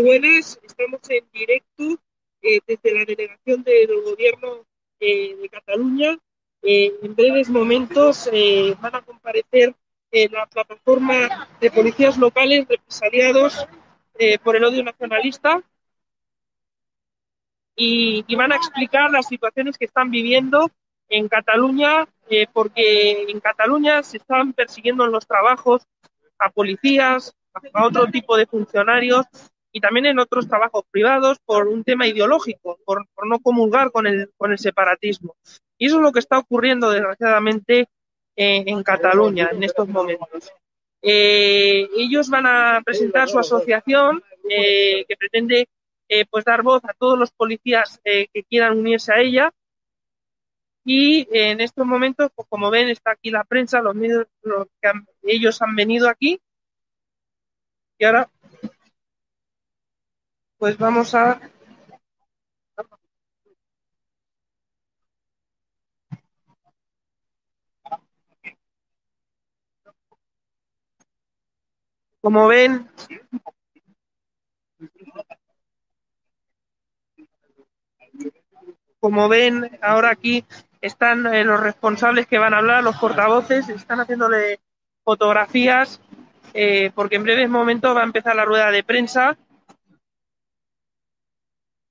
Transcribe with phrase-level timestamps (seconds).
[0.00, 2.00] Muy buenas, estamos en directo
[2.40, 4.64] eh, desde la delegación del Gobierno
[4.98, 6.18] eh, de Cataluña.
[6.62, 8.26] Eh, en breves momentos
[8.80, 9.74] van a comparecer
[10.10, 13.66] en la plataforma de policías locales represaliados
[14.42, 15.62] por el odio nacionalista
[17.76, 20.70] y, y, van a explicar las situaciones que están viviendo
[21.10, 22.08] en Cataluña,
[22.54, 25.82] porque en Cataluña se están persiguiendo en los trabajos
[26.38, 27.34] a policías,
[27.74, 29.26] a otro tipo de funcionarios
[29.72, 34.06] y también en otros trabajos privados por un tema ideológico, por, por, no comulgar con
[34.06, 35.36] el, con el separatismo.
[35.78, 37.88] Y eso es lo que está ocurriendo, desgraciadamente,
[38.36, 40.50] en Cataluña en estos momentos.
[41.02, 45.68] Eh, ellos van a presentar su asociación eh, que pretende
[46.08, 49.52] eh, pues dar voz a todos los policías eh, que quieran unirse a ella.
[50.84, 54.88] Y en estos momentos, pues como ven, está aquí la prensa, los medios, los que
[54.88, 56.40] han, ellos han venido aquí.
[57.98, 58.28] Y ahora
[60.60, 61.40] pues vamos a
[72.20, 72.86] como ven
[79.00, 80.44] como ven ahora aquí
[80.82, 84.60] están eh, los responsables que van a hablar, los portavoces, están haciéndole
[85.04, 86.02] fotografías
[86.52, 89.38] eh, porque en breves momentos va a empezar la rueda de prensa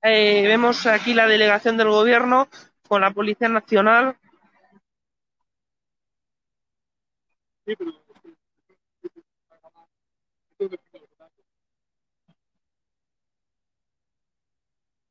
[0.02, 2.48] eh, vemos aquí la delegación del gobierno
[2.88, 4.16] con la Policía Nacional.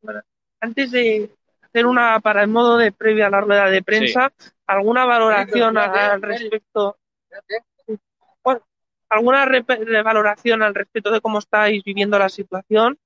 [0.02, 0.22] Bueno,
[0.60, 4.50] antes de hacer una para el modo de previa a la rueda de prensa, sí.
[4.66, 6.98] ¿alguna valoración al respecto?
[8.44, 8.62] Bueno,
[9.10, 9.48] ¿Alguna
[10.04, 13.00] valoración al respecto de cómo estáis viviendo la situación?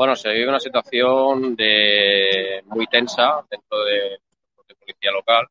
[0.00, 4.18] Bueno, se vive una situación de muy tensa dentro de,
[4.66, 5.46] de policía local.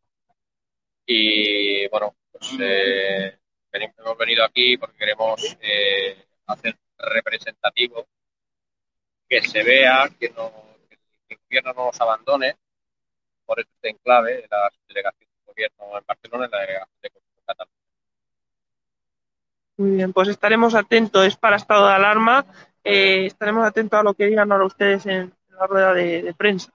[1.06, 3.38] Y bueno, pues eh,
[3.72, 8.08] hemos venido aquí porque queremos eh, hacer representativo
[9.30, 10.52] que se vea que, no,
[11.30, 12.58] el gobierno no nos abandone,
[13.46, 17.12] por eso está en clave la delegación del gobierno en Barcelona y la delegación de
[17.46, 17.76] Cataluña.
[19.78, 22.48] Muy bien, pues estaremos atentos, es para estado de alarma
[22.84, 26.72] eh, estaremos atentos a lo que digan ahora ustedes en la rueda de, prensa.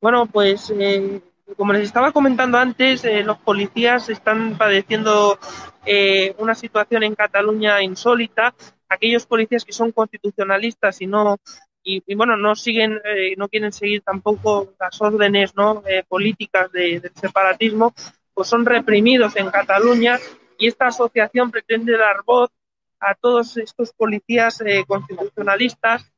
[0.00, 1.20] Bueno, pues eh,
[1.56, 5.38] como les estaba comentando antes, eh, los policías están padeciendo
[5.84, 8.54] eh, una situación en Cataluña insólita.
[8.88, 11.38] Aquellos policías que son constitucionalistas y no
[11.88, 15.84] y, bueno, no siguen, eh, no quieren seguir tampoco las órdenes ¿no?
[15.86, 17.94] eh, políticas de, del separatismo,
[18.34, 20.18] pues son reprimidos en Cataluña
[20.58, 22.50] y esta asociación pretende dar voz
[22.98, 26.10] a todos estos policías eh, constitucionalistas,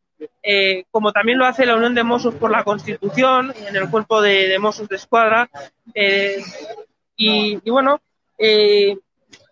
[0.43, 4.23] eh, como también lo hace la Unión de Mossos por la Constitución, en el cuerpo
[4.23, 5.51] de, de Mossos de Escuadra.
[7.15, 8.01] Y, y, bueno,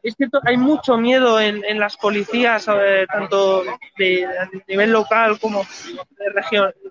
[0.06, 3.64] es cierto, hay mucho miedo en, las policías, eh, tanto
[3.98, 5.66] de, de, nivel local como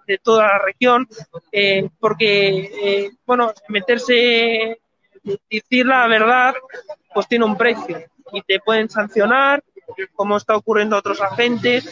[0.06, 1.08] de, toda la región,
[1.50, 4.80] eh, porque, eh, bueno, meterse,
[5.50, 6.56] decir la verdad,
[7.14, 9.64] pues tiene un precio y te pueden sancionar,
[10.14, 11.90] como está ocurriendo a otros agentes.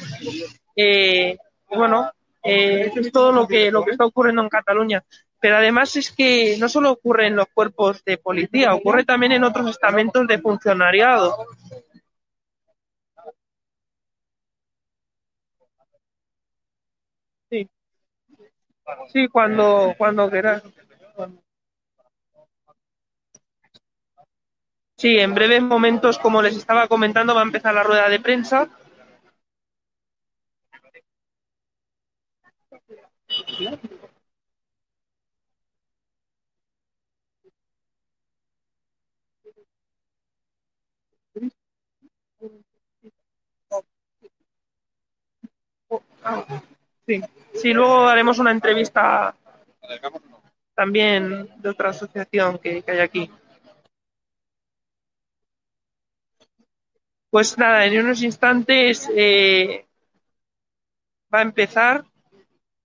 [1.69, 2.11] Bueno,
[2.43, 5.03] eh, eso es todo lo que, lo que está ocurriendo en Cataluña
[5.43, 9.43] pero además es que no solo ocurre en los cuerpos de policía, ocurre también en
[9.43, 11.35] otros estamentos de funcionariado.
[17.49, 17.69] Sí,
[19.11, 20.63] sí cuando, cuando quieras.
[24.97, 28.69] Sí, en breves momentos, como les estaba comentando, va a empezar la rueda de prensa.
[47.05, 47.21] Sí,
[47.53, 49.35] sí, luego haremos una entrevista
[50.75, 53.29] también de otra asociación que, que hay aquí.
[57.29, 59.85] Pues nada, en unos instantes eh,
[61.33, 62.05] va a empezar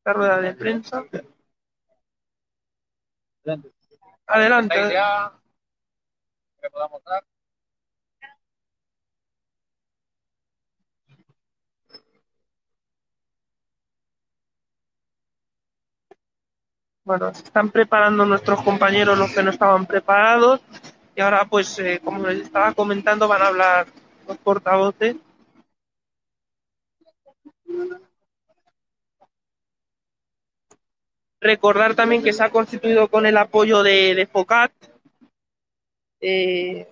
[0.08, 1.04] la rueda de prensa.
[4.26, 4.74] Adelante.
[17.04, 20.60] bueno, se están preparando nuestros compañeros los que no estaban preparados
[21.16, 23.86] y ahora pues eh, como les estaba comentando van a hablar
[24.26, 25.16] los portavoces.
[31.40, 34.72] Recordar también que se ha constituido con el apoyo de, de FOCAT.
[36.20, 36.88] Eh,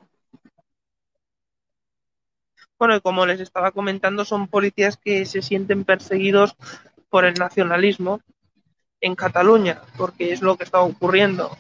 [2.79, 6.55] bueno, y como les estaba comentando, son policías que se sienten perseguidos
[7.09, 8.21] por el nacionalismo
[9.01, 11.51] en Cataluña, porque es lo que está ocurriendo.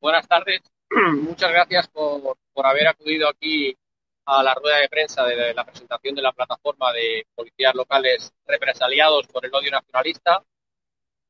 [0.00, 0.60] Buenas tardes.
[1.22, 3.76] Muchas gracias por, por, haber acudido aquí
[4.24, 9.26] a la rueda de prensa de la presentación de la plataforma de policías locales represaliados
[9.26, 10.42] por el odio nacionalista.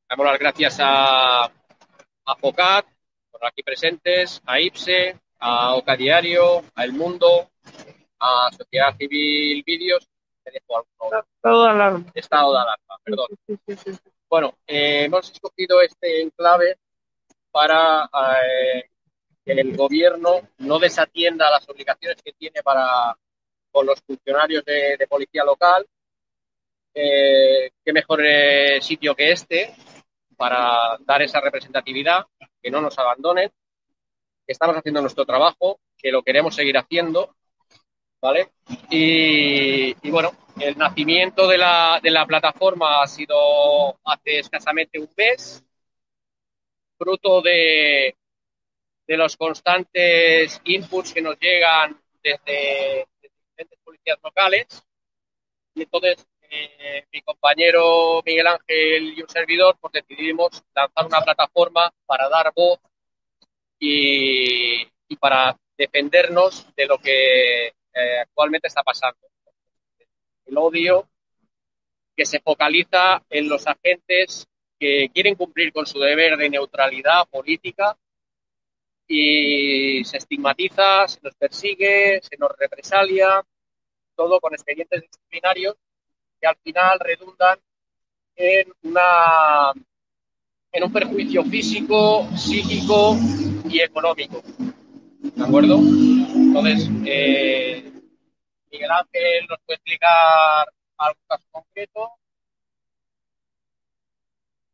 [0.09, 2.87] Damos las gracias a, a FOCAT,
[3.31, 7.51] por aquí presentes, a IPSE, a Oca Diario, a El Mundo,
[8.19, 10.07] a Sociedad Civil Vídeos
[10.45, 12.05] Estado de alarma.
[12.15, 13.27] Estado de alarma, perdón.
[14.29, 16.79] Bueno, eh, hemos escogido este enclave
[17.51, 18.09] para
[18.45, 18.91] eh,
[19.45, 23.17] el gobierno no desatienda las obligaciones que tiene para
[23.71, 25.87] con los funcionarios de, policía local.
[26.95, 29.75] Eh, qué mejor eh, sitio que este
[30.37, 32.27] para dar esa representatividad,
[32.61, 37.35] que no nos abandonen, que estamos haciendo nuestro trabajo, que lo queremos seguir haciendo
[38.23, 38.53] ¿vale?
[38.89, 40.31] Y, y, bueno,
[40.61, 45.63] el nacimiento de la, de la plataforma ha sido hace escasamente un mes,
[46.97, 48.15] fruto de,
[49.13, 54.67] de los constantes inputs que nos llegan desde, diferentes policías locales.
[55.75, 61.93] Y entonces eh, mi compañero Miguel Ángel y un servidor pues decidimos lanzar una plataforma
[62.07, 62.79] para dar voz
[63.79, 69.29] y, y para defendernos de lo que eh, actualmente está pasando.
[70.47, 71.07] El odio
[72.17, 74.47] que se focaliza en los agentes
[74.81, 77.99] que quieren cumplir con su deber de neutralidad política
[79.07, 83.45] y se estigmatiza, se nos persigue, se nos represalia,
[84.15, 85.77] todo con expedientes disciplinarios
[86.41, 87.59] que al final redundan
[88.37, 89.73] en una
[90.73, 93.17] en un perjuicio físico, psíquico
[93.69, 94.43] y económico.
[94.43, 95.79] ¿De acuerdo?
[95.79, 97.93] Entonces, eh,
[98.71, 100.67] Miguel Ángel nos puede explicar
[100.97, 102.11] algún caso concreto.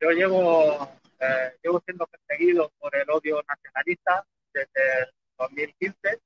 [0.01, 0.89] Yo llevo,
[1.21, 6.21] eh, llevo siendo perseguido por el odio nacionalista desde el 2015.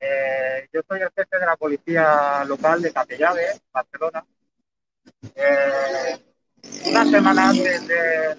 [0.00, 4.24] Eh, yo soy el jefe de la policía local de Capellave, Barcelona.
[5.34, 6.24] Eh,
[6.86, 8.36] una semana antes de,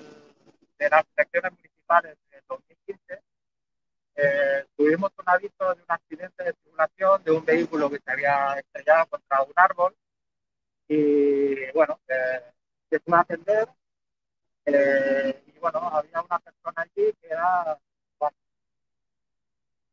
[0.89, 3.21] las elecciones municipales del 2015,
[4.15, 8.53] eh, tuvimos un aviso de un accidente de circulación de un vehículo que se había
[8.53, 9.95] estrellado contra un árbol
[10.87, 12.41] y bueno, eh,
[12.89, 13.67] se fue a atender
[14.73, 17.27] eh, y bueno, había una persona allí que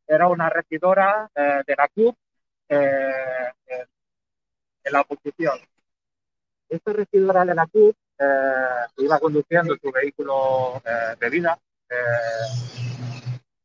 [0.07, 2.15] era, una regidora eh, de la CUP
[2.69, 3.43] eh,
[4.83, 5.59] en la oposición.
[6.69, 7.95] Esta regidora de la CUP
[8.97, 10.81] iba conduciendo su vehículo
[11.19, 11.59] de vida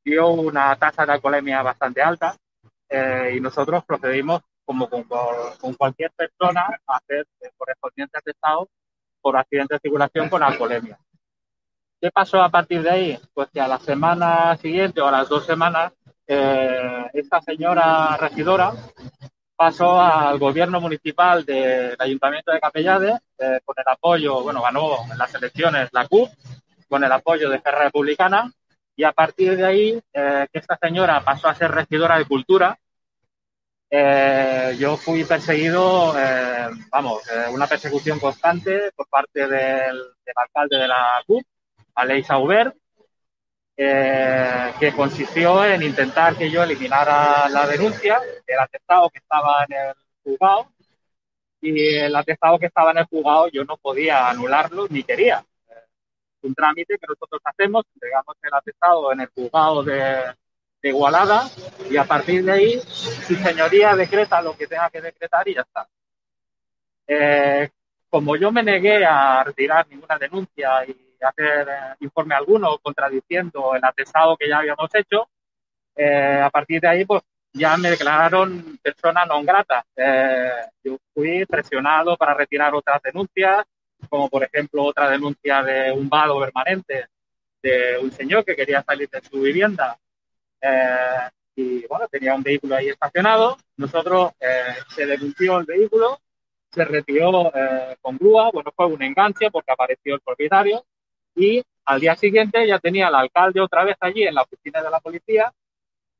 [0.04, 2.36] dio una tasa de alcoholemia bastante alta
[2.88, 5.04] eh, y nosotros procedimos, como con,
[5.74, 7.26] cualquier persona, a hacer
[7.56, 8.68] correspondientes atestados
[9.22, 10.98] por accidente de circulación con alcoholemia.
[12.00, 13.18] ¿Qué pasó a partir de ahí?
[13.32, 15.92] Pues que a la semana siguiente o a las dos semanas,
[16.26, 18.72] eh, esta señora regidora
[19.54, 25.16] pasó al gobierno municipal del Ayuntamiento de Capellade eh, con el apoyo, bueno, ganó en
[25.16, 26.28] las elecciones la CUP,
[26.88, 28.50] con el apoyo de Ferra Republicana
[28.96, 32.78] y a partir de ahí, eh, que esta señora pasó a ser regidora de cultura,
[33.94, 40.78] eh, yo fui perseguido, eh, vamos, eh, una persecución constante por parte del, del alcalde
[40.78, 41.42] de la CUP,
[41.96, 42.74] Aleix Aubert,
[43.76, 49.76] eh, que consistió en intentar que yo eliminara la denuncia, el atestado que estaba en
[49.76, 49.94] el
[50.24, 50.72] juzgado,
[51.60, 55.44] y el atestado que estaba en el juzgado yo no podía anularlo ni quería.
[56.40, 60.32] Un trámite que nosotros hacemos, entregamos el atestado en el juzgado de,
[60.82, 61.48] de Igualada
[61.88, 65.60] y a partir de ahí su señoría decreta lo que tenga que decretar y ya
[65.60, 65.88] está.
[67.06, 67.70] Eh,
[68.10, 73.84] como yo me negué a retirar ninguna denuncia y hacer eh, informe alguno contradiciendo el
[73.84, 75.28] atestado que ya habíamos hecho,
[75.94, 77.22] eh, a partir de ahí pues
[77.52, 79.84] ya me declararon persona non grata.
[79.94, 83.64] Eh, yo fui presionado para retirar otras denuncias,
[84.08, 87.06] como por ejemplo otra denuncia de un vado permanente
[87.62, 89.96] de un señor que quería salir de su vivienda
[90.62, 93.58] eh, y bueno, tenía un vehículo ahí estacionado.
[93.76, 96.18] Nosotros eh, se denunció el vehículo
[96.72, 100.84] se retiró eh, con grúa, bueno, fue un enganche porque apareció el propietario
[101.34, 104.90] y al día siguiente ya tenía al alcalde otra vez allí en la oficina de
[104.90, 105.52] la policía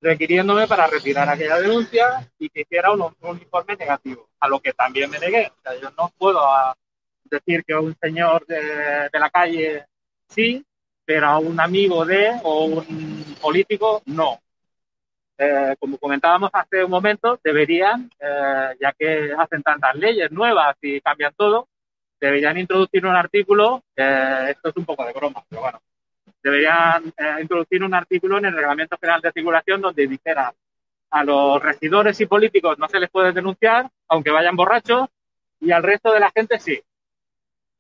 [0.01, 5.09] requiriéndome para retirar aquella denuncia y que hiciera un, informe negativo, a lo que también
[5.09, 5.47] me negué.
[5.47, 6.75] O sea, yo no puedo ah,
[7.25, 9.87] decir que un señor de, la calle
[10.29, 10.65] sí,
[11.05, 14.41] pero a un amigo de o un político no.
[15.39, 21.01] Eh, como comentábamos hace un momento, deberían, eh, ya que hacen tantas leyes nuevas y
[21.01, 21.69] cambian todo,
[22.21, 25.81] deberían introducir un artículo, eh, esto es un poco de broma, pero bueno,
[26.43, 30.53] deberían introducir un artículo en el Reglamento General de Circulación donde dijera
[31.11, 35.09] a los regidores y políticos no se les puede denunciar, aunque vayan borrachos,
[35.61, 36.81] y al resto de la gente sí.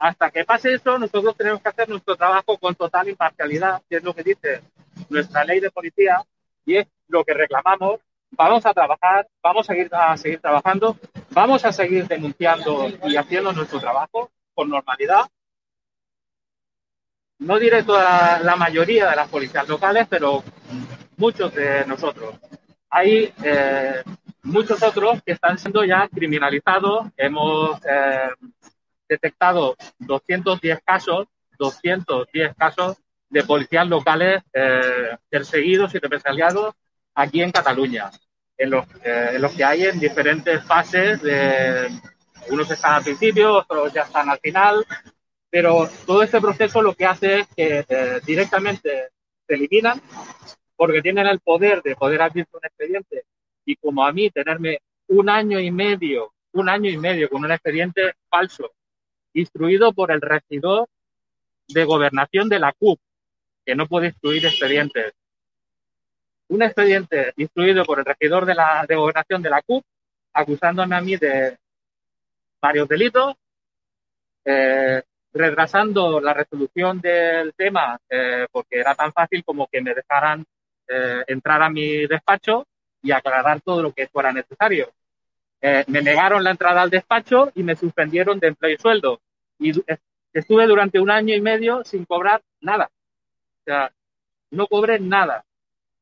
[0.02, 4.02] Hasta que pase eso, nosotros tenemos que hacer nuestro trabajo con total imparcialidad, que es
[4.02, 4.60] lo que dice
[5.08, 6.20] nuestra ley de policía,
[6.66, 8.00] y es lo que reclamamos.
[8.32, 10.96] Vamos a trabajar, vamos a seguir, a seguir trabajando,
[11.30, 15.20] vamos a seguir denunciando y haciendo nuestro trabajo con normalidad.
[17.38, 20.42] No diré toda la, mayoría de las policías locales, pero
[21.16, 22.34] muchos de nosotros.
[22.90, 24.02] Hay eh,
[24.42, 27.06] muchos otros que están siendo ya criminalizados.
[27.16, 28.30] Hemos eh,
[29.12, 31.26] detectado 210 casos,
[31.58, 32.96] 210 casos
[33.28, 36.74] de policías locales eh, perseguidos y represaliados
[37.14, 38.10] aquí en Cataluña,
[38.56, 41.88] en los, eh, en los que hay en diferentes fases, de,
[42.50, 44.84] unos están al principio, otros ya están al final,
[45.48, 49.08] pero todo este proceso lo que hace es que eh, directamente
[49.46, 50.00] se eliminan
[50.76, 53.24] porque tienen el poder de poder abrir un expediente
[53.64, 57.52] y como a mí tenerme un año y medio, un año y medio con un
[57.52, 58.72] expediente falso,
[59.34, 60.88] instruido por el regidor
[61.68, 63.00] de gobernación de la CUP,
[63.64, 65.14] que no puede instruir expedientes.
[66.48, 69.84] Un expediente instruido por el regidor de la de gobernación de la CUP,
[70.32, 71.56] acusándome a mí de
[72.60, 73.34] varios delitos,
[74.44, 80.44] eh, retrasando la resolución del tema eh, porque era tan fácil como que me dejaran
[80.88, 82.66] eh, entrar a mi despacho
[83.02, 84.92] y aclarar todo lo que fuera necesario.
[85.86, 89.20] Me negaron la entrada al despacho y me suspendieron de empleo y sueldo.
[89.58, 89.72] Y
[90.32, 92.90] estuve durante un año y medio sin cobrar nada.
[93.60, 93.92] O sea,
[94.50, 95.44] no cobré nada.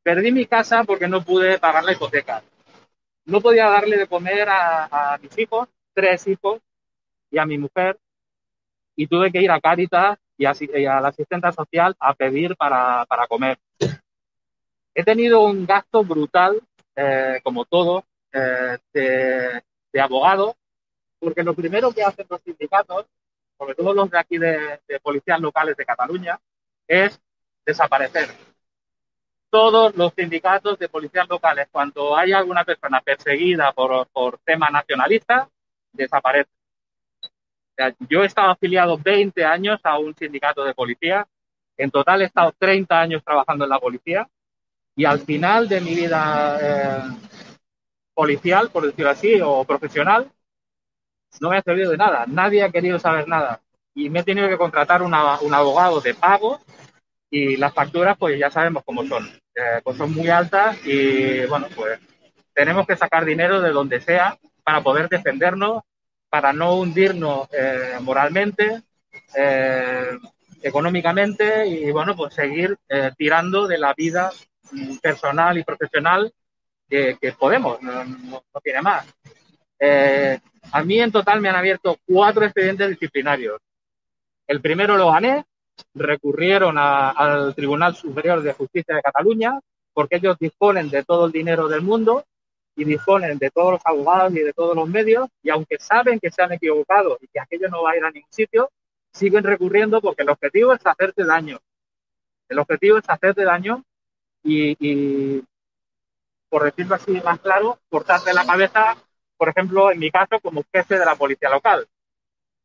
[0.03, 2.43] Perdí mi casa porque no pude pagar la hipoteca.
[3.27, 6.61] No podía darle de comer a, mis hijos, tres hijos,
[7.31, 7.99] y a mi mujer.
[8.97, 13.59] Y tuve que ir a Cáritas y a, la asistente social a pedir para, comer.
[14.95, 16.61] He tenido un gasto brutal,
[16.97, 20.57] eh, como todo, eh, de, de abogado,
[21.19, 23.07] porque lo primero que hacen los sindicatos,
[23.59, 26.41] sobre todo los de aquí de policías locales de Cataluña,
[26.91, 27.21] es
[27.65, 28.29] desaparecer.
[29.49, 35.49] Todos los sindicatos de policías locales, cuando hay alguna persona perseguida por, por tema nacionalista,
[35.93, 36.51] desaparece.
[38.09, 41.27] yo he estado afiliado 20 años a un sindicato de policía.
[41.77, 44.29] En total he estado 30 años trabajando en la policía.
[44.97, 47.03] Y al final de mi vida eh,
[48.15, 50.31] policial, por decirlo así, o profesional,
[51.41, 52.25] no me ha servido de nada.
[52.27, 53.61] Nadie ha querido saber nada.
[53.95, 56.61] Y me he tenido que contratar un abogado de pago
[57.31, 61.69] y las facturas pues ya sabemos cómo son, eh, pues son muy altas y bueno,
[61.75, 62.01] pues
[62.53, 65.83] tenemos que sacar dinero de donde sea para poder defendernos,
[66.29, 68.83] para no hundirnos eh, moralmente,
[69.37, 70.19] eh,
[70.63, 72.77] económicamente y bueno, pues seguir
[73.17, 74.31] tirando de la vida
[75.01, 76.33] personal y profesional
[76.91, 79.07] que, podemos, no, no, tiene más.
[80.73, 83.61] a mí en total me han abierto cuatro expedientes disciplinarios.
[84.47, 85.45] El primero lo gané,
[85.95, 89.59] recurrieron al Tribunal Superior de Justicia de Cataluña
[89.93, 92.25] porque ellos disponen de todo el dinero del mundo
[92.77, 96.31] y disponen de todos los abogados y de todos los medios y aunque saben que
[96.31, 98.71] se han equivocado y que aquello no va a ir a ningún sitio,
[99.13, 101.59] siguen recurriendo porque el objetivo es hacerte daño.
[102.49, 103.85] El objetivo es hacerte daño
[104.43, 105.43] y,
[106.51, 108.97] por decirlo así más claro, cortarte la cabeza,
[109.39, 111.87] por ejemplo, en mi caso, como jefe de la policía local.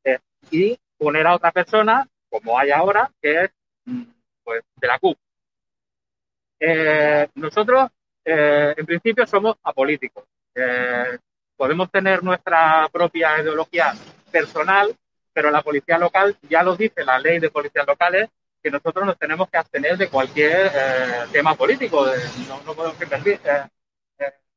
[0.03, 0.19] Eh,
[0.51, 3.51] y poner a otra persona como hay ahora, que es
[3.85, 4.03] mm,
[4.43, 5.17] pues, de la CUP.
[6.59, 7.89] Eh, nosotros,
[8.23, 10.23] eh, en principio, somos apolíticos.
[10.53, 11.17] Eh,
[11.55, 13.93] podemos tener nuestra propia ideología
[14.31, 14.95] personal,
[15.31, 18.29] pero la policía local ya lo dice la ley de policías locales
[18.61, 20.71] que nosotros nos tenemos que abstener de cualquier
[21.31, 22.07] tema político,
[22.65, 22.97] no, podemos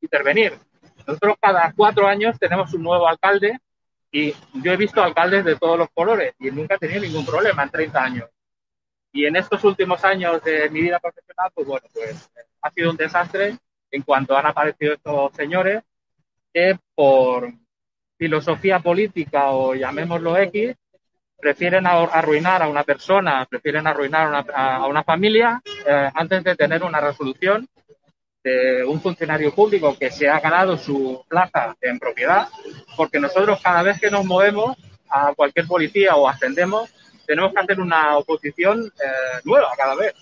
[0.00, 0.58] intervenir.
[1.06, 3.58] Nosotros cada cuatro años tenemos un nuevo alcalde
[4.10, 7.62] y yo he visto alcaldes de todos los colores y nunca he tenido ningún problema
[7.62, 8.30] en 30 años.
[9.12, 12.96] Y en estos últimos años de mi vida profesional, pues bueno, pues ha sido un
[12.96, 13.56] desastre
[13.90, 15.82] en cuanto han aparecido estos señores
[16.52, 17.50] que por,
[18.18, 20.74] filosofía política o llamémoslo X,
[21.40, 26.56] prefieren arruinar a una persona, prefieren arruinar a una, a una familia eh, antes de
[26.56, 27.68] tener una resolución
[28.42, 32.48] de un funcionario público que se ha ganado su plaza en propiedad,
[32.96, 34.76] porque nosotros cada vez que nos movemos
[35.10, 36.90] a cualquier policía o ascendemos,
[37.26, 40.14] tenemos que hacer una oposición eh, nueva cada vez.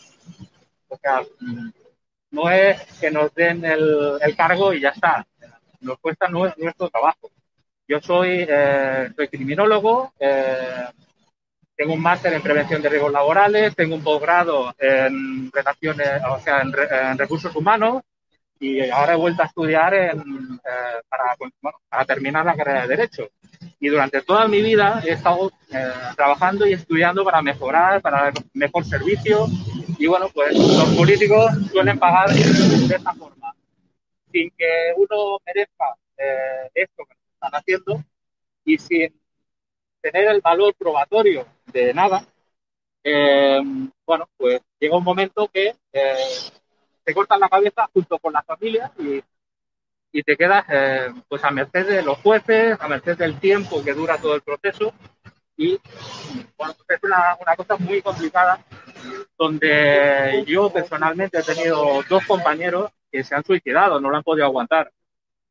[0.88, 1.23] O sea,
[2.30, 5.26] no es que nos den el, el cargo y ya está.
[5.80, 7.30] Nos cuesta nuestro trabajo.
[7.88, 10.87] Yo soy, eh, soy criminólogo, eh,
[11.76, 16.62] tengo un máster en prevención de riesgos laborales, tengo un posgrado en relaciones, o sea,
[16.62, 18.02] en, recursos humanos
[18.59, 21.37] y ahora he vuelto a estudiar en, eh, para,
[21.90, 23.28] para, terminar la carrera de Derecho.
[23.78, 28.87] Y durante toda mi vida he estado eh, trabajando y estudiando para mejorar, para mejor
[28.87, 29.47] servicio.
[29.99, 33.54] Y bueno, pues los políticos suelen pagar de esta forma,
[34.33, 38.02] sin que uno merezca eh, esto que están haciendo
[38.64, 39.12] y sin
[40.10, 42.25] tener el valor probatorio de nada,
[43.02, 43.60] eh,
[44.06, 46.16] bueno, pues llega un momento que eh,
[47.04, 49.22] te cortan la cabeza junto con la familia y,
[50.12, 53.94] y te quedas eh, pues a merced de los jueces, a merced del tiempo que
[53.94, 54.92] dura todo el proceso
[55.56, 55.80] y
[56.56, 58.64] bueno, pues es una, una cosa muy complicada
[59.38, 64.46] donde yo personalmente he tenido dos compañeros que se han suicidado, no lo han podido
[64.46, 64.92] aguantar.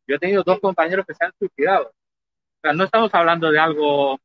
[0.08, 1.88] Yo he tenido dos compañeros que se han suicidado.
[1.88, 4.20] O sea, no estamos hablando de algo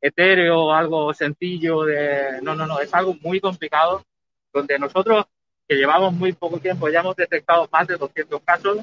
[0.00, 2.40] etéreo, algo sencillo de...
[2.42, 4.04] No, no, no, es algo muy complicado
[4.52, 5.26] donde nosotros
[5.66, 8.78] que llevamos muy poco tiempo ya hemos detectado más de 200 casos.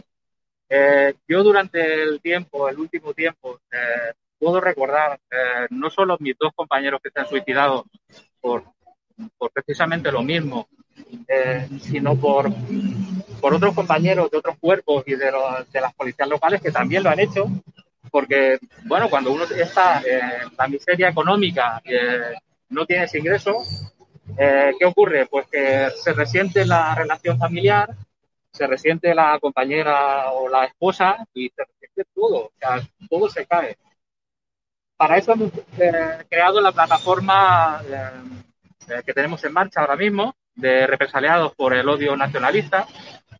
[0.69, 6.37] Eh, yo durante el tiempo, el último tiempo, eh, puedo recordar eh, no solo mis
[6.37, 7.85] dos compañeros que se han suicidado
[8.39, 8.63] por,
[9.37, 10.67] por precisamente lo mismo,
[11.27, 12.49] eh, sino por,
[13.41, 17.19] por otros compañeros de otros cuerpos y de, las policías locales que también lo han
[17.19, 17.47] hecho
[18.11, 21.93] porque, bueno, cuando uno está en la miseria económica, y
[22.69, 23.93] no tienes ingresos,
[24.37, 25.25] eh, ¿qué ocurre?
[25.25, 27.89] Pues que se resiente la relación familiar,
[28.51, 33.45] se resiente la compañera o la esposa y se resiente todo, o sea, todo se
[33.45, 33.77] cae.
[34.97, 40.87] Para eso hemos eh, creado la plataforma eh, que tenemos en marcha ahora mismo, de
[40.87, 42.85] represaliados por el odio nacionalista,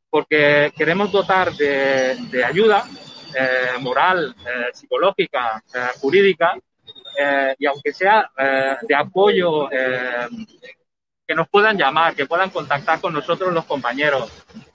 [0.09, 2.85] porque queremos dotar de, de ayuda
[3.33, 6.57] eh, moral, eh, psicológica, eh, jurídica,
[7.57, 8.31] y aunque sea
[8.81, 14.31] de apoyo, que nos puedan llamar, que puedan contactar con nosotros los compañeros,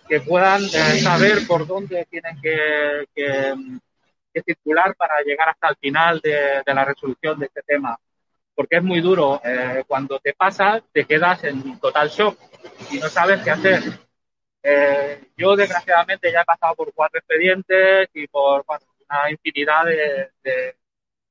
[0.06, 3.06] que puedan saber por dónde tienen que,
[4.44, 7.98] circular para llegar hasta el final de, de, la resolución de este tema.
[8.54, 9.40] Porque es muy duro.
[9.86, 12.38] cuando te pasa, te quedas en total shock
[12.90, 14.03] y no sabes qué hacer.
[14.66, 20.31] Eh, yo, desgraciadamente, ya he pasado por cuatro expedientes y por una infinidad de,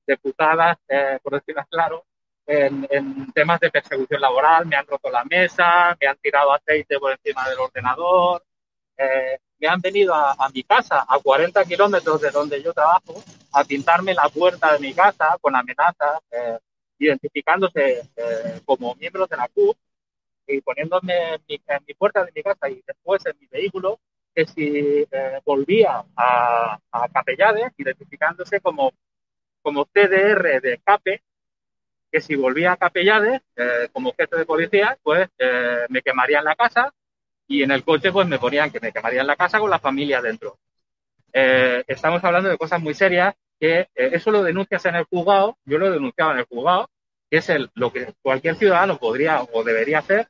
[0.05, 2.05] de, putadas, eh, por decirlo claro,
[2.45, 4.67] en, en, temas de persecución laboral.
[4.67, 8.43] Me han roto la mesa, me han tirado aceite por encima del ordenador,
[8.97, 13.23] eh, me han venido a, a, mi casa, a 40 kilómetros de donde yo trabajo,
[13.53, 16.59] a pintarme la puerta de mi casa con amenazas, eh,
[16.99, 19.75] identificándose eh, como miembros de la CUP
[20.47, 23.99] y poniéndome en mi, en mi, puerta de mi casa y después en mi vehículo,
[24.33, 26.79] que si eh, volvía a,
[27.13, 28.91] Capellades, identificándose como,
[29.61, 31.21] como CDR de CAPE,
[32.11, 36.55] que si volvía a Capellades eh, como jefe de policía, pues eh, me quemarían la
[36.55, 36.93] casa
[37.47, 40.21] y en el coche pues me ponían que me quemarían la casa con la familia
[40.21, 40.57] dentro.
[41.31, 45.77] Eh, estamos hablando de cosas muy serias que eso lo denuncias en el juzgado, yo
[45.77, 46.89] lo denunciaba en el juzgado,
[47.29, 50.27] que es lo que cualquier ciudadano podría o debería hacer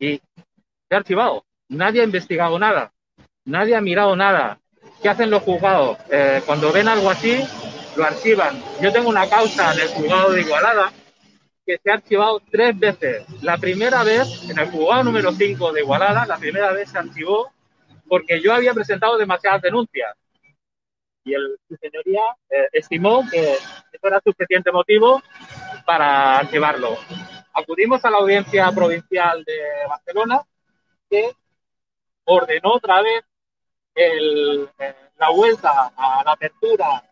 [0.00, 0.20] y
[0.88, 1.44] se ha archivado.
[1.68, 2.92] Nadie ha investigado nada,
[3.44, 4.58] nadie ha mirado nada.
[5.00, 5.98] ¿Qué hacen los juzgados?
[6.10, 7.38] Eh, cuando ven algo así,
[7.96, 8.60] lo archivan.
[8.82, 10.92] Yo tengo una causa en el juzgado de Igualada
[11.64, 13.24] que se ha archivado tres veces.
[13.42, 17.52] La primera vez, en el juzgado número 5 de Igualada, la primera vez se archivó
[18.08, 20.16] porque yo había presentado demasiadas denuncias.
[21.24, 25.22] Y el, su señoría eh, estimó que eso era suficiente motivo
[25.86, 26.98] para archivarlo
[27.52, 29.58] acudimos a la audiencia provincial de
[29.88, 30.42] Barcelona
[31.08, 31.32] que
[32.24, 33.24] ordenó otra vez
[33.94, 34.66] eh,
[35.18, 37.02] la vuelta a la apertura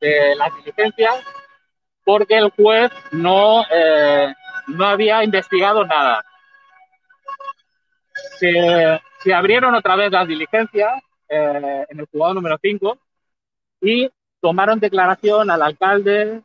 [0.00, 1.24] de las diligencias
[2.04, 4.34] porque el juez no, eh,
[4.68, 6.24] no había investigado nada.
[8.38, 12.98] Se, se, abrieron otra vez las diligencias eh, en el juzgado número 5
[13.82, 16.42] y tomaron declaración al alcalde,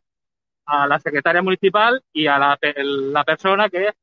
[0.66, 3.94] a la secretaria municipal y a la, la persona que,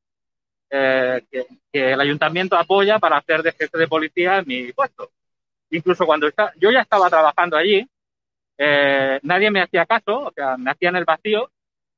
[0.69, 5.11] eh, que, que, el ayuntamiento apoya para hacer de jefe de policía en mi puesto.
[5.71, 7.85] Incluso cuando está, yo ya estaba trabajando allí,
[8.57, 11.49] eh, nadie me hacía caso, o sea, me hacían el vacío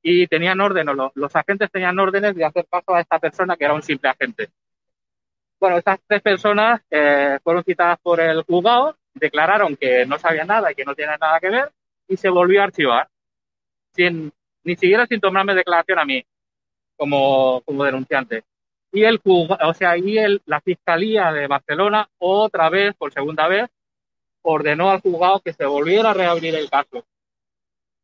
[0.02, 3.64] y tenían orden, los, los agentes tenían órdenes de hacer caso a esta persona que
[3.64, 4.48] era un simple agente.
[5.58, 10.70] Bueno, estas tres personas eh, fueron citadas por el juzgado, declararon que no sabían nada
[10.70, 11.72] y que no tienen nada que ver
[12.08, 13.08] y se volvió a archivar,
[13.94, 14.32] sin,
[14.66, 16.24] ni siquiera sin tomarme declaración a mí
[16.96, 18.44] como, como denunciante.
[18.92, 23.68] Y el o sea, y el, la Fiscalía de Barcelona otra vez, por segunda vez,
[24.42, 27.04] ordenó al juzgado que se volviera a reabrir el caso.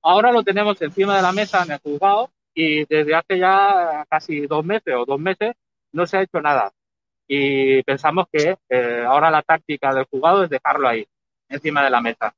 [0.03, 4.47] Ahora lo tenemos encima de la mesa en el juzgado y desde hace ya casi
[4.47, 5.55] dos meses o dos meses
[5.93, 6.73] no se ha hecho nada
[7.35, 11.07] y pensamos que eh, ahora la táctica del juzgado es dejarlo ahí,
[11.49, 12.35] encima de la mesa.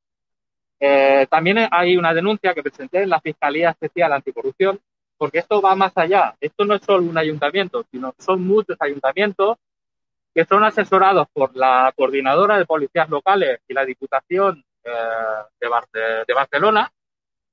[0.87, 4.79] Eh, también hay una denuncia que presenté en la Fiscalía Especial Anticorrupción,
[5.17, 6.37] porque esto va más allá.
[6.39, 9.57] Esto no es solo un ayuntamiento, sino son muchos ayuntamientos
[10.35, 14.91] que son asesorados por la Coordinadora de Policías Locales y la Diputación eh,
[15.59, 16.93] de, de Barcelona,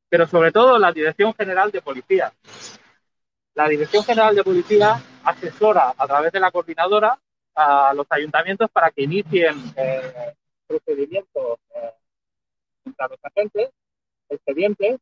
[0.10, 2.34] pero sobre todo la Dirección General de Policía.
[3.54, 7.18] La Dirección General de Policía asesora a través de la coordinadora
[7.56, 10.34] a los ayuntamientos para que inicien eh,
[10.68, 11.92] procedimientos eh,
[12.92, 13.70] contra los agentes,
[14.30, 15.00] expedientes,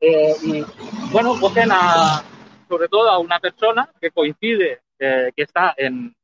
[0.00, 0.64] eh, y
[1.12, 2.22] bueno, cogen a,
[2.68, 6.14] sobre todo a una persona que coincide, que está en,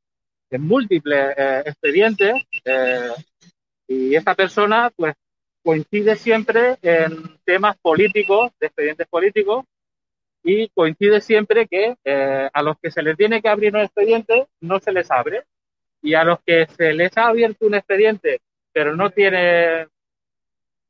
[0.49, 2.33] en múltiples expedientes,
[3.87, 5.13] y esta persona pues
[5.63, 9.65] coincide siempre en temas políticos, de expedientes políticos,
[10.43, 14.47] y coincide siempre que eh, a los que se les tiene que abrir un expediente
[14.59, 15.43] no se les abre
[16.01, 18.41] y a los que se les ha abierto un expediente
[18.73, 19.87] pero no tiene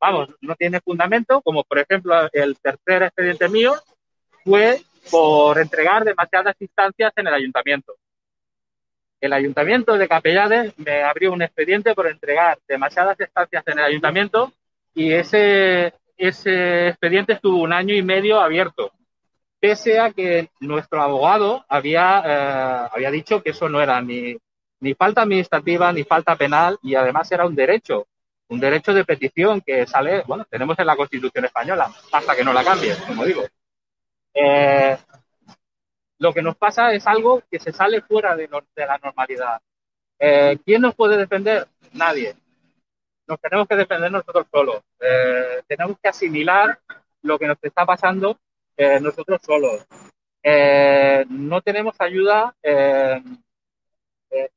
[0.01, 3.75] vamos no tiene fundamento como por ejemplo el tercer expediente mío
[4.43, 7.93] fue por entregar demasiadas instancias en el ayuntamiento.
[9.19, 14.51] El ayuntamiento de Capellades me abrió un expediente por entregar demasiadas estancias en el ayuntamiento
[14.95, 18.91] y ese ese expediente estuvo un año y medio abierto.
[19.59, 24.37] Pese a que nuestro abogado había, eh, dicho que eso no era ni
[24.97, 28.07] falta administrativa ni falta penal y además era un derecho,
[28.51, 32.51] un derecho de petición que sale, bueno, tenemos en la Constitución española, hasta que no
[32.51, 33.43] la cambie, como digo.
[34.33, 34.97] Eh,
[36.19, 39.61] lo que nos pasa es algo que se sale fuera de, la normalidad.
[40.19, 41.65] Eh, ¿Quién nos puede defender?
[41.93, 42.35] Nadie.
[43.25, 44.81] Nos tenemos que defender nosotros solos.
[45.67, 46.77] tenemos que asimilar
[47.21, 48.37] lo que nos está pasando
[48.75, 49.85] eh, nosotros solos.
[50.43, 53.21] Eh, no tenemos ayuda eh,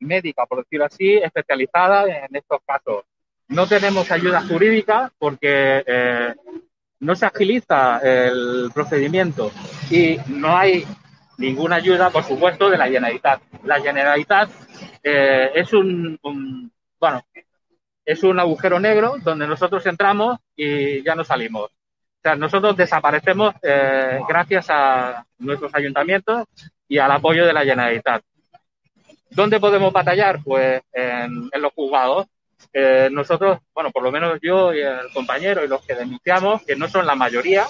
[0.00, 3.04] médica, por decirlo así, especializada en estos casos.
[3.48, 6.34] No tenemos ayuda jurídica porque
[7.00, 9.52] no se agiliza el procedimiento
[9.90, 10.84] y no hay
[11.36, 13.40] ninguna ayuda, por supuesto, de la Generalitat.
[13.64, 14.50] La Generalitat
[15.02, 16.18] es un,
[16.98, 17.22] bueno,
[18.04, 21.70] es un agujero negro donde nosotros entramos y ya no salimos
[22.24, 26.46] sea, nosotros desaparecemos eh, gracias a nuestros ayuntamientos
[26.88, 28.22] y al apoyo de la Generalitat.
[29.30, 30.40] ¿Dónde podemos batallar?
[30.42, 32.26] Pues en, los juzgados.
[32.72, 36.76] Eh, nosotros, bueno, por lo menos yo y el compañero y los que denunciamos, que
[36.76, 37.64] no son la mayoría,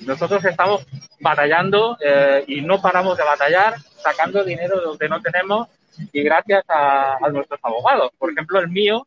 [0.00, 0.86] nosotros estamos
[1.20, 5.68] batallando eh, y no paramos de batallar, sacando dinero donde no tenemos
[6.12, 8.12] y gracias a, nuestros abogados.
[8.16, 9.06] Por ejemplo, el mío,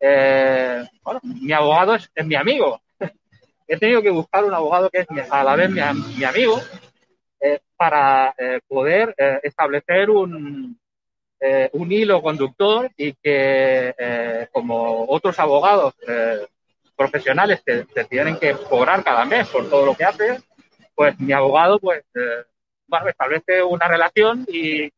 [0.00, 2.80] bueno, mi abogado es mi amigo,
[3.68, 5.80] he tenido que buscar un abogado que es a la vez mi,
[6.24, 6.60] amigo
[7.40, 10.77] eh, para eh, poder eh, establecer un,
[11.72, 15.94] un hilo conductor y que, como otros abogados
[16.96, 20.40] profesionales que se tienen que cobrar cada mes por todo lo que hace,
[20.94, 22.04] pues mi abogado pues
[23.06, 24.90] establece una relación y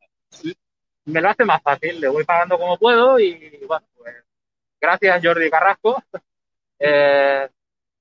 [1.05, 4.15] me lo hace más fácil, le voy pagando como puedo y bueno, pues
[4.79, 6.03] gracias Jordi Carrasco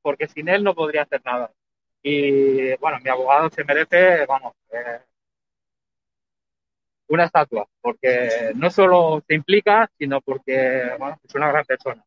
[0.02, 1.50] porque sin él no podría hacer nada.
[2.02, 5.00] Y bueno, mi abogado se merece, vamos, eh,
[7.10, 12.02] una estatua, porque no solo se implica, sino porque bueno, es una gran persona.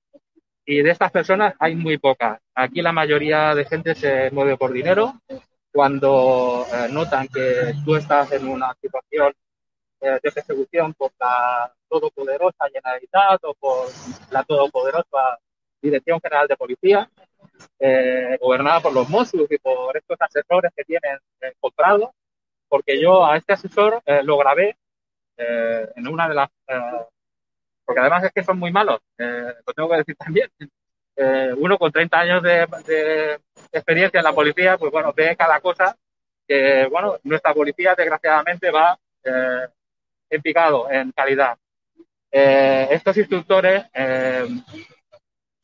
[0.66, 2.40] Y de estas personas hay muy pocas.
[2.56, 5.14] Aquí la mayoría de gente se mueve por dinero.
[5.72, 9.34] Cuando eh, notan que tú estás en una situación
[10.02, 13.88] eh, de persecución por la todopoderosa Generalitat o por
[14.32, 15.40] la todopoderosa
[15.82, 17.10] Dirección General de Policía,
[17.80, 22.14] eh, gobernada por los Mossos y por estos asesores que tienen eh, comprado,
[22.70, 24.78] porque yo a este asesor eh, lo grabé
[25.38, 26.50] eh, en una de las...
[27.86, 30.50] porque además es que son muy malos, lo tengo que decir también.
[31.58, 33.40] uno con 30 años de, de,
[33.72, 35.96] experiencia en la policía, pues bueno, ve cada cosa
[36.48, 41.58] que, bueno, nuestra policía desgraciadamente va en picado en calidad.
[42.32, 43.86] estos instructores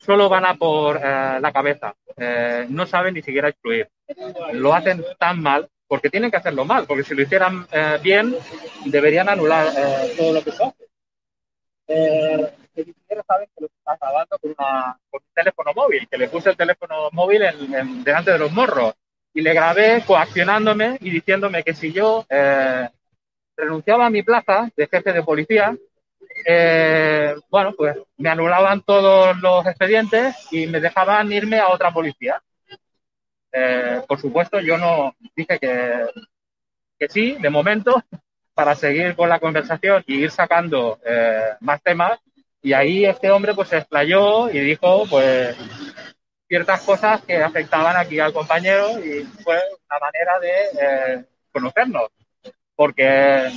[0.00, 1.94] solo van a por eh, la cabeza.
[2.16, 3.88] eh, no saben ni siquiera instruir.
[4.52, 8.36] Lo hacen tan mal porque tienen que hacerlo mal, porque si lo hicieran eh, bien,
[8.84, 10.84] deberían anular eh, todo lo que se hace.
[11.88, 12.94] Eh, que
[13.26, 16.56] saben que lo están grabando con, una, con un teléfono móvil, que le puse el
[16.56, 17.42] teléfono móvil
[18.04, 18.94] delante de los morros
[19.34, 22.88] y le grabé coaccionándome y diciéndome que si yo eh,
[23.56, 25.76] renunciaba a mi plaza de jefe de policía,
[26.46, 32.40] eh, bueno, pues me anulaban todos los expedientes y me dejaban irme a otra policía.
[33.52, 36.06] Eh, por supuesto, yo no dije que,
[36.98, 38.02] que sí, de momento,
[38.54, 42.20] para seguir con la conversación y ir sacando eh, más temas.
[42.62, 45.56] Y ahí este hombre pues se explayó y dijo pues
[46.48, 49.56] ciertas cosas que afectaban aquí al compañero y fue
[49.90, 50.52] una manera de
[51.20, 52.08] eh, conocernos.
[52.76, 53.50] Porque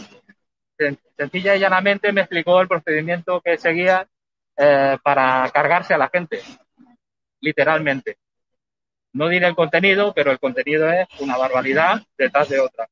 [0.77, 4.07] sen- sencilla y llanamente me explicó el procedimiento que seguía
[4.57, 6.41] eh, para cargarse a la gente,
[7.41, 8.17] literalmente.
[9.13, 12.87] No diré el contenido, pero el contenido es una barbaridad detrás de otra.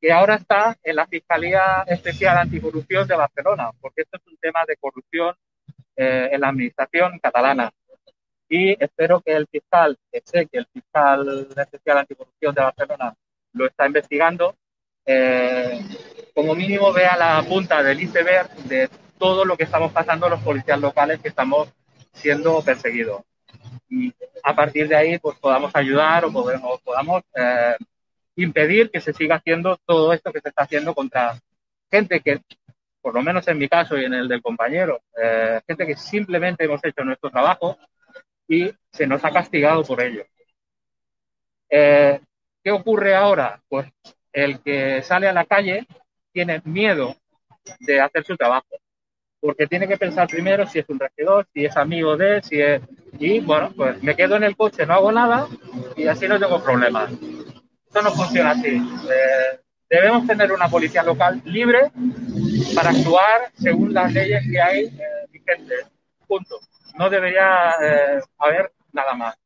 [0.00, 4.60] Que ahora está en la Fiscalía Especial Anticorrupción de Barcelona, porque esto es un tema
[4.66, 5.34] de corrupción
[5.96, 7.72] eh, en la administración catalana.
[8.48, 13.14] Y espero que el fiscal, que sé que el fiscal especial anticorrupción de Barcelona
[13.52, 14.54] lo está investigando,
[15.04, 15.80] eh,
[16.34, 20.80] como mínimo vea la punta del iceberg de todo lo que estamos pasando los policías
[20.80, 21.68] locales que estamos
[22.12, 23.22] siendo perseguidos.
[23.88, 24.12] Y
[24.42, 27.76] a partir de ahí, pues podamos ayudar o podemos, podamos eh,
[28.36, 31.38] impedir que se siga haciendo todo esto que se está haciendo contra
[31.90, 32.40] gente que,
[33.00, 36.64] por lo menos en mi caso y en el del compañero, eh, gente que simplemente
[36.64, 37.78] hemos hecho nuestro trabajo
[38.48, 40.24] y se nos ha castigado por ello.
[41.68, 42.20] Eh,
[42.62, 43.60] ¿Qué ocurre ahora?
[43.68, 43.86] Pues
[44.32, 45.86] el que sale a la calle
[46.32, 47.16] tiene miedo
[47.80, 48.66] de hacer su trabajo,
[49.40, 52.82] porque tiene que pensar primero si es un regidor, si es amigo de, si es...
[53.18, 55.46] Y bueno, pues me quedo en el coche, no hago nada
[55.96, 57.10] y así no tengo problemas.
[57.12, 58.68] Esto no funciona así.
[58.68, 61.90] Eh, debemos tener una policía local libre
[62.74, 65.00] para actuar según las leyes que hay eh,
[65.30, 65.86] vigentes.
[66.26, 66.60] Punto.
[66.98, 69.36] No debería eh, haber nada más.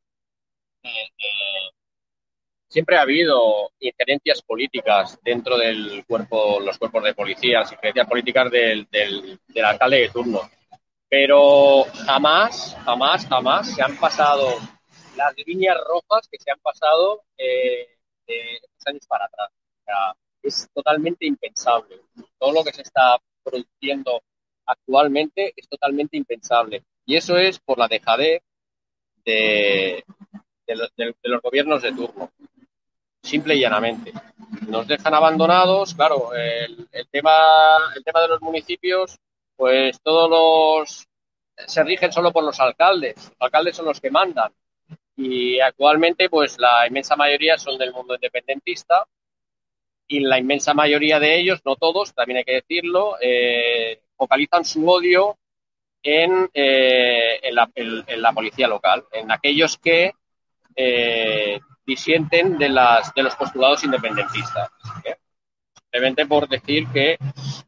[2.69, 8.87] siempre ha habido injerencias políticas dentro del cuerpo, los cuerpos de policía, injerencias políticas del,
[8.91, 10.41] del, del alcalde de turno.
[11.11, 14.47] Pero jamás, jamás, jamás se han pasado
[15.17, 19.51] las líneas rojas que se han pasado eh, de estos años para atrás.
[19.51, 22.01] O sea, es totalmente impensable.
[22.39, 24.23] Todo lo que se está produciendo
[24.67, 26.85] actualmente es totalmente impensable.
[27.05, 28.43] Y eso es por la dejadez
[29.25, 30.05] de,
[30.69, 32.31] los, gobiernos de turno
[33.23, 34.13] simple y llanamente.
[34.69, 37.33] Nos dejan abandonados, claro, el, tema,
[37.97, 39.19] el tema de los municipios,
[39.61, 41.07] pues todos los
[41.67, 44.51] se rigen solo por los alcaldes, los alcaldes son los que mandan
[45.15, 49.07] y actualmente pues la inmensa mayoría son del mundo independentista
[50.09, 54.89] y la inmensa mayoría de ellos, no todos, también hay que decirlo, eh, focalizan su
[54.89, 55.37] odio
[56.03, 60.13] en, eh, en, la, policía local, en aquellos que
[60.75, 64.71] eh, disienten de, las, de los postulados independentistas.
[65.05, 65.17] ¿eh?
[65.93, 67.19] Simplemente por decir que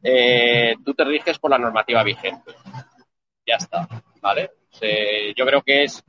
[0.01, 2.53] eh, tú te riges por la normativa vigente.
[3.45, 3.85] Ya está,
[4.21, 4.51] ¿vale?
[5.35, 6.01] Yo creo que es,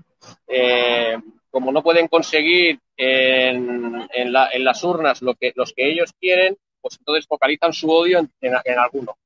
[0.47, 1.19] eh,
[1.51, 6.13] como no pueden conseguir en, en, la, en, las urnas lo que, los que ellos
[6.21, 9.17] quieren, pues entonces focalizan su odio en, en alguno.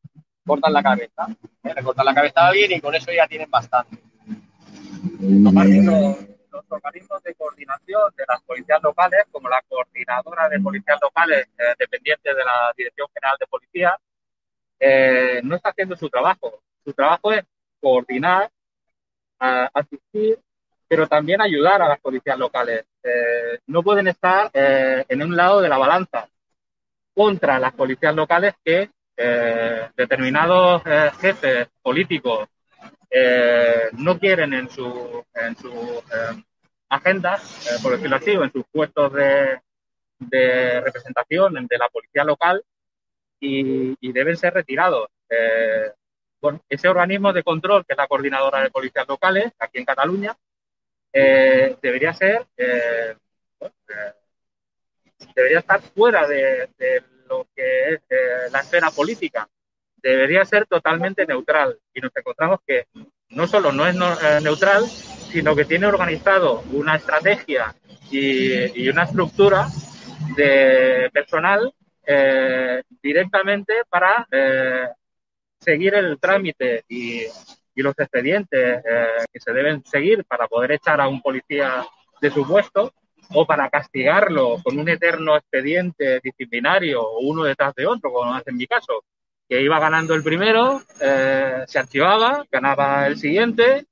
[0.47, 1.27] Cortan la cabeza,
[1.65, 1.73] ¿eh?
[1.77, 3.99] le cortan la cabeza a alguien y con eso ya tienen bastante.
[5.21, 5.55] Los,
[6.51, 11.75] los organismos de coordinación de las policías locales, como la coordinadora de policías locales eh,
[11.79, 13.99] dependiente de la Dirección General de Policía,
[14.81, 16.61] eh, no está haciendo su trabajo.
[16.85, 17.45] Su trabajo es
[17.81, 18.51] coordinar,
[19.39, 20.39] asistir,
[20.89, 22.85] pero también ayudar a las policías locales.
[23.03, 26.29] Eh, no pueden estar en un lado de la balanza
[27.15, 28.91] contra las policías locales que
[29.97, 30.83] determinados
[31.21, 32.49] jefes políticos
[33.93, 36.03] no quieren en su, en su
[36.89, 37.41] agenda,
[37.83, 39.61] por decirlo así, o en sus puestos de,
[40.19, 42.63] de representación de la policía local
[43.41, 45.09] y, deben ser retirados.
[45.29, 45.93] Eh,
[46.69, 50.37] ese organismo de control, que es la coordinadora de policías locales, aquí en Cataluña,
[51.13, 53.17] eh, debería ser, eh,
[55.35, 58.01] debería estar fuera de, de lo que es
[58.53, 59.49] la esfera política.
[60.03, 61.79] Debería ser totalmente neutral.
[61.95, 62.87] Y nos encontramos que
[63.31, 67.75] no solo no es no, neutral, sino que tiene organizado una estrategia
[68.11, 69.67] y, una estructura
[70.37, 71.73] de personal
[72.07, 74.89] eh, directamente para eh,
[75.61, 77.23] seguir el trámite y,
[77.81, 81.87] los expedientes eh, que se deben seguir para poder echar a un policía
[82.21, 82.93] de su puesto
[83.31, 88.51] o para castigarlo con un eterno expediente disciplinario o uno detrás de otro, como hace
[88.51, 89.05] en mi caso,
[89.49, 93.87] que iba ganando el primero, eh, se archivaba, ganaba el siguiente,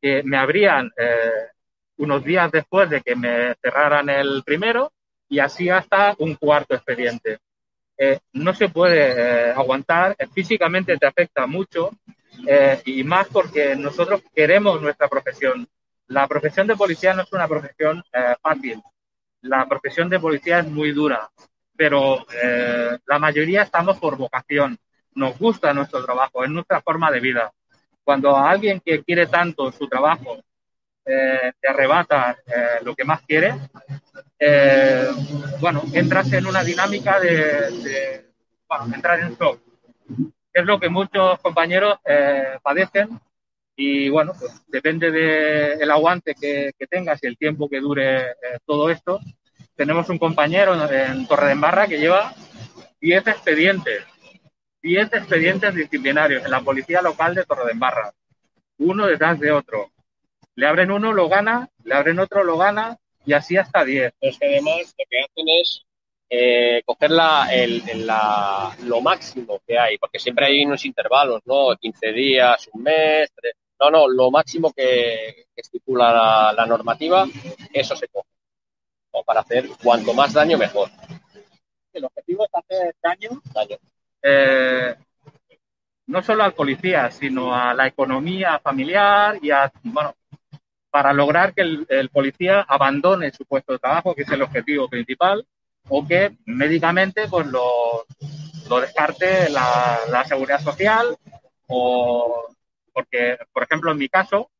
[0.00, 1.50] que me abrían eh,
[1.98, 4.92] unos días después de que me cerraran el primero
[5.28, 7.38] y así hasta un cuarto expediente.
[7.98, 11.90] Eh, no se puede aguantar, físicamente te afecta mucho
[12.84, 15.68] y más porque nosotros queremos nuestra profesión.
[16.08, 18.02] La profesión de policía no es una profesión
[18.42, 18.82] fácil.
[19.42, 21.30] La profesión de policía es muy dura,
[21.76, 22.26] pero
[23.06, 24.76] la mayoría estamos por vocación
[25.14, 27.52] nos gusta nuestro trabajo, es nuestra forma de vida.
[28.02, 30.38] Cuando a alguien que quiere tanto su trabajo
[31.06, 33.54] eh, te arrebata eh, lo que más quiere,
[34.38, 35.08] eh,
[35.60, 38.24] bueno, entras en una dinámica de,
[38.94, 39.60] entrar en shock.
[40.52, 41.98] Es lo que muchos compañeros
[42.62, 43.20] padecen
[43.76, 48.88] y bueno, pues depende del aguante que, que, tengas y el tiempo que dure todo
[48.90, 49.20] esto.
[49.74, 52.32] Tenemos un compañero en Torre de Embarra que lleva
[53.00, 54.04] 10 expedientes
[54.84, 58.12] 10 expedientes disciplinarios en la policía local de Torredembarra,
[58.76, 59.90] uno detrás de otro.
[60.56, 64.12] Le abren uno, lo gana, le abren otro, lo gana, y así hasta 10.
[64.20, 65.86] Es que además lo que hacen es
[66.28, 71.74] eh, coger la, lo máximo que hay, porque siempre hay unos intervalos, ¿no?
[71.76, 73.32] 15 días, un mes,
[73.80, 77.26] no, no, lo máximo que, estipula la, normativa,
[77.72, 78.28] eso se coge.
[79.12, 80.90] O para hacer cuanto más daño, mejor.
[81.90, 83.78] El objetivo es hacer daño, daño
[84.26, 84.94] eh,
[86.06, 90.16] no solo al policía, sino a la economía familiar y a, bueno,
[90.90, 95.46] para lograr que el, policía abandone su puesto de trabajo, que es el objetivo principal,
[95.88, 98.06] o que médicamente pues lo,
[98.68, 101.16] lo descarte la, seguridad social
[101.66, 102.46] o
[102.92, 104.50] porque, por ejemplo, en mi caso,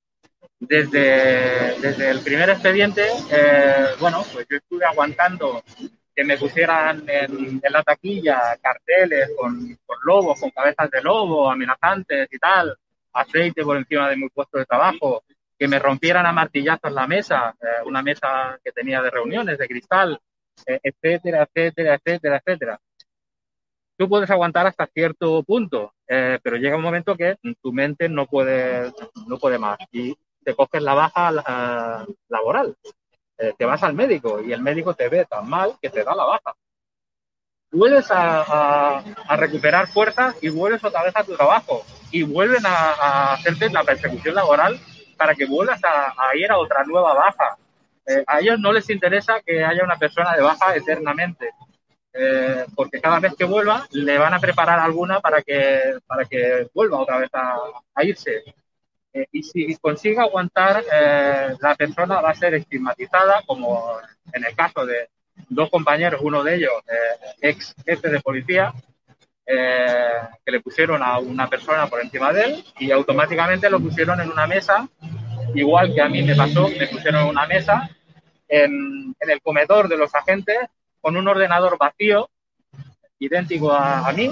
[0.59, 5.63] desde, desde el primer expediente, eh, bueno, pues yo estuve aguantando
[6.15, 12.39] que me pusieran en, la taquilla carteles con, lobos, con cabezas de lobo, amenazantes y
[12.39, 12.77] tal,
[13.13, 15.25] aceite por encima de mi puesto de trabajo,
[15.59, 19.69] que me rompieran a martillazos la mesa, eh, una mesa que tenía de reuniones, de
[19.69, 20.21] cristal,
[20.67, 22.81] eh, etcétera, etcétera, etcétera, etcétera.
[23.97, 28.27] Tú puedes aguantar hasta cierto punto, eh, pero llega un momento que tu mente no
[28.27, 28.93] puede,
[29.27, 32.77] no puede más y te coges la baja laboral.
[33.39, 36.15] Eh, te vas al médico y el médico te ve tan mal que te da
[36.15, 36.55] la baja.
[37.73, 39.03] Vuelves a,
[39.37, 44.37] recuperar fuerzas y vuelves otra vez a tu trabajo y vuelven a, hacerte la persecución
[44.37, 44.79] laboral
[45.17, 47.57] para que vuelvas a, ir a otra nueva baja.
[48.07, 51.51] Eh, a ellos no les interesa que haya una persona de baja eternamente,
[52.13, 56.69] eh, porque cada vez que vuelva le van a preparar alguna para que, para que
[56.73, 58.45] vuelva otra vez a irse.
[59.15, 63.97] Eh, y si consigue aguantar, eh, la persona va a ser estigmatizada, como
[64.33, 65.09] en el caso de
[65.49, 68.75] dos compañeros, uno de ellos eh, ex jefe de policía,
[69.47, 74.31] que le pusieron a una persona por encima de él y automáticamente lo pusieron en
[74.31, 74.89] una mesa,
[75.55, 77.91] igual que a mí me pasó, me pusieron en una mesa
[78.49, 80.57] en, el comedor de los agentes
[80.99, 82.31] con un ordenador vacío,
[83.19, 84.31] idéntico a mí,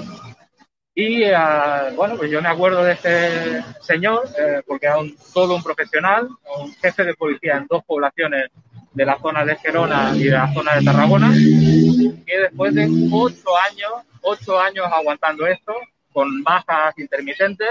[0.95, 4.97] y ah, bueno, pues yo me acuerdo de este señor, eh, porque era
[5.33, 8.51] todo un profesional, un jefe de policía en dos poblaciones
[8.93, 13.57] de la zona de Gerona y de la zona de Tarragona, que después de ocho
[13.71, 15.73] años, ocho años aguantando esto,
[16.11, 17.69] con bajas intermitentes,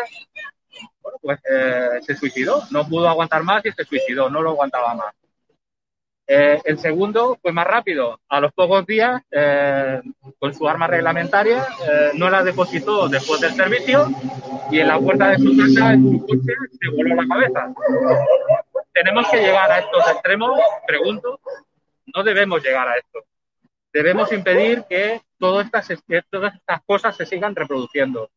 [1.00, 4.94] bueno, pues eh, se suicidó, no pudo aguantar más y se suicidó, no lo aguantaba
[4.94, 5.14] más.
[6.34, 8.18] Eh, el segundo fue más rápido.
[8.26, 10.00] A los pocos días, eh,
[10.38, 14.08] con su arma reglamentaria, eh, no la depositó después del servicio
[14.70, 17.74] y en la puerta de su casa, en su coche, se voló la cabeza.
[18.94, 20.58] ¿Tenemos que llegar a estos extremos?
[20.86, 21.38] Pregunto.
[22.14, 23.24] No debemos llegar a esto.
[23.92, 25.86] Debemos impedir que todas estas,
[26.86, 28.30] cosas se sigan reproduciendo.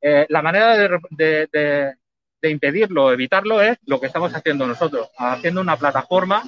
[0.00, 1.94] la manera de,
[2.40, 6.42] de impedirlo, evitarlo, es lo que estamos haciendo nosotros, haciendo una plataforma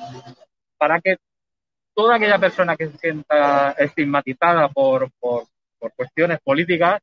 [0.81, 1.19] para que
[1.95, 5.45] toda aquella persona que se sienta estigmatizada por, por,
[5.95, 7.01] cuestiones políticas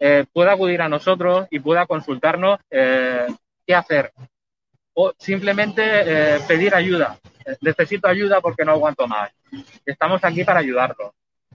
[0.00, 3.28] eh, pueda acudir a nosotros y pueda consultarnos eh,
[3.64, 4.12] qué hacer.
[4.94, 7.18] O simplemente eh, pedir ayuda.
[7.60, 9.30] Necesito ayuda porque no aguanto más.
[9.86, 11.14] Estamos aquí para ayudarlo.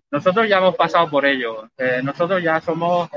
[0.10, 1.70] Nosotros ya hemos pasado por ello.
[2.04, 3.10] nosotros ya somos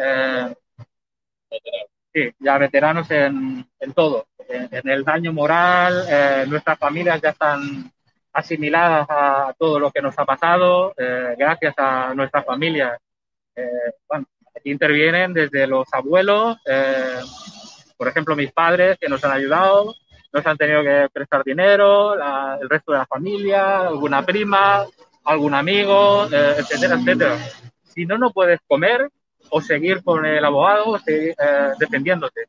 [2.13, 4.27] sí, ya veteranos en, todo.
[4.49, 7.93] En, el daño moral, nuestras familias ya están
[8.33, 12.99] asimiladas a todo lo que nos ha pasado, eh, gracias a nuestras familias.
[13.57, 13.69] Eh,
[14.09, 14.27] bueno,
[14.65, 17.21] intervienen desde los abuelos, eh,
[17.97, 19.95] por ejemplo, mis padres que nos han ayudado,
[20.33, 24.85] nos han tenido que prestar dinero, la- el resto de la familia, alguna prima,
[25.25, 27.37] algún amigo, eh, etcétera, etcétera.
[27.83, 29.09] Si no, no puedes comer
[29.51, 31.35] o seguir con el abogado eh,
[31.79, 32.47] defendiéndote.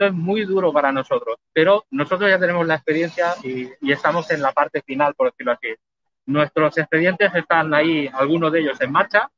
[0.00, 4.30] Esto es muy duro para nosotros, pero nosotros ya tenemos la experiencia y, y estamos
[4.30, 5.74] en la parte final, por decirlo así.
[6.24, 9.28] Nuestros expedientes están ahí, algunos de ellos en marcha,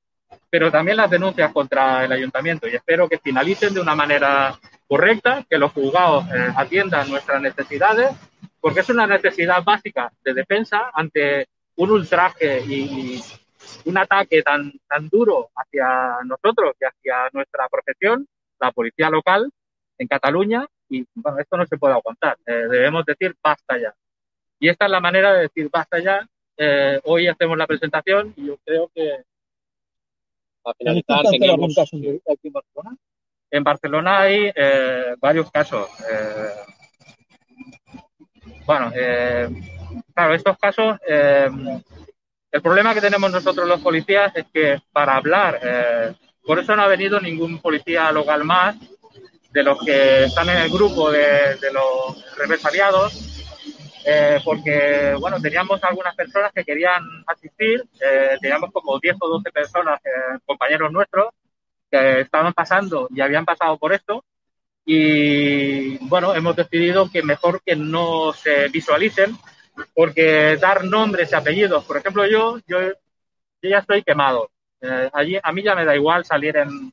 [0.48, 4.56] pero también las denuncias contra el ayuntamiento y espero que finalicen de una manera
[4.86, 8.12] correcta, que los juzgados eh, atiendan nuestras necesidades,
[8.60, 13.22] porque es una necesidad básica de defensa ante un ultraje y, y
[13.86, 18.28] un ataque tan, tan duro hacia nosotros y hacia nuestra profesión,
[18.60, 19.50] la policía local
[20.02, 22.36] en Cataluña, y bueno, esto no se puede aguantar.
[22.44, 23.94] Eh, debemos decir basta ya.
[24.58, 26.26] Y esta es la manera de decir basta ya.
[26.56, 29.10] Eh, hoy hacemos la presentación y yo creo que
[30.64, 32.96] A finalizar, teníamos, aquí en Barcelona?
[33.50, 35.88] En Barcelona hay eh, varios casos.
[36.10, 36.50] eh,
[38.66, 39.48] bueno, eh,
[40.14, 41.48] claro, estos casos, eh,
[42.50, 46.86] el problema que tenemos nosotros los policías es que para hablar, por eso no ha
[46.86, 48.76] venido ningún policía local más
[49.52, 53.32] de los que están en el grupo de, de los represaliados,
[54.04, 59.52] eh, porque, bueno, teníamos algunas personas que querían asistir, eh, teníamos como 10 o 12
[59.52, 61.26] personas, eh, compañeros nuestros,
[61.90, 64.24] que estaban pasando y habían pasado por esto,
[64.84, 69.36] y bueno, hemos decidido que mejor que no se visualicen,
[69.94, 74.50] porque dar nombres y apellidos, por ejemplo, yo, yo, yo ya estoy quemado.
[74.80, 76.92] Eh, allí, a mí ya me da igual salir en,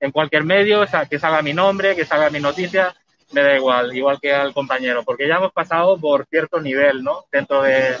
[0.00, 2.94] en cualquier medio, que salga mi nombre, que salga mi noticia,
[3.32, 7.24] me da igual, igual que al compañero, porque ya hemos pasado por cierto nivel, ¿no?
[7.30, 7.96] Dentro de,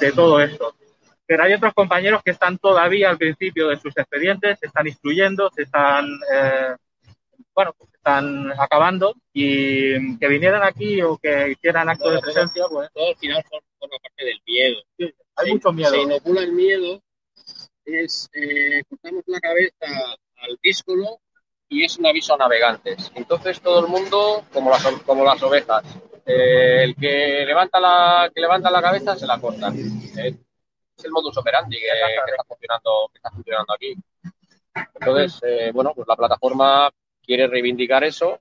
[0.00, 0.74] de todo esto.
[1.26, 5.50] Pero hay otros compañeros que están todavía al principio de sus expedientes, se están instruyendo,
[5.54, 6.74] se están, eh,
[7.54, 12.88] bueno, pues están acabando y que vinieran aquí o que hicieran acto de presencia, pues
[12.92, 14.76] todo al final for- forma parte del miedo.
[14.98, 15.90] sí, hay Se- mucho miedo.
[15.92, 17.00] Se inocula el miedo,
[17.84, 19.86] es eh, cortamos la cabeza
[20.36, 21.20] al díscolo
[21.72, 23.10] y es un aviso a navegantes.
[23.14, 25.82] Entonces todo el mundo, como las, como las ovejas,
[26.26, 29.74] eh, el que levanta la que levanta la cabeza se la cortan.
[29.78, 30.36] Eh,
[30.96, 33.94] es el modus operandi que, que está funcionando que está funcionando aquí.
[35.00, 36.90] Entonces, eh, bueno, pues la plataforma
[37.24, 38.38] quiere reivindicar eso,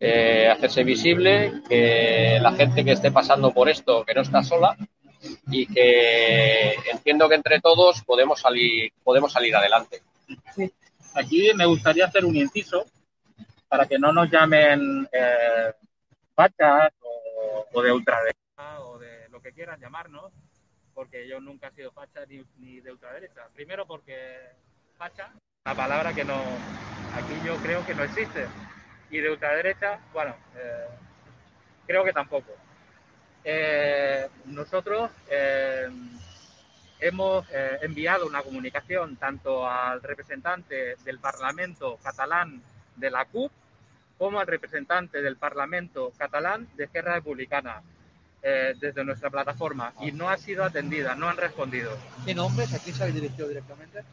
[0.00, 4.76] eh, hacerse visible, que la gente que esté pasando por esto, que no está sola,
[5.48, 10.02] y que entiendo que entre todos podemos salir, podemos salir adelante.
[11.14, 12.86] Aquí me gustaría hacer un inciso
[13.68, 15.72] para que no nos llamen eh,
[17.72, 20.32] o, de ultraderecha o de lo que quieran llamarnos,
[20.92, 23.48] porque yo nunca he sido facha ni, ni de ultraderecha.
[23.54, 24.38] Primero porque
[24.96, 25.32] facha,
[25.64, 28.46] una palabra que no, aquí yo creo que no existe.
[29.10, 30.88] Y de ultraderecha, bueno, eh,
[31.86, 32.52] creo que tampoco.
[33.44, 35.88] Eh, nosotros eh,
[37.00, 42.62] hemos eh, enviado una comunicación tanto al representante del Parlamento catalán
[42.96, 43.50] de la CUP
[44.18, 47.82] como al representante del Parlamento catalán de Esquerra Republicana
[48.42, 51.96] eh, desde nuestra plataforma y no ha sido atendida, no han respondido.
[52.24, 52.72] ¿Qué nombres?
[52.74, 54.04] ¿A quién se habéis dirigido directamente?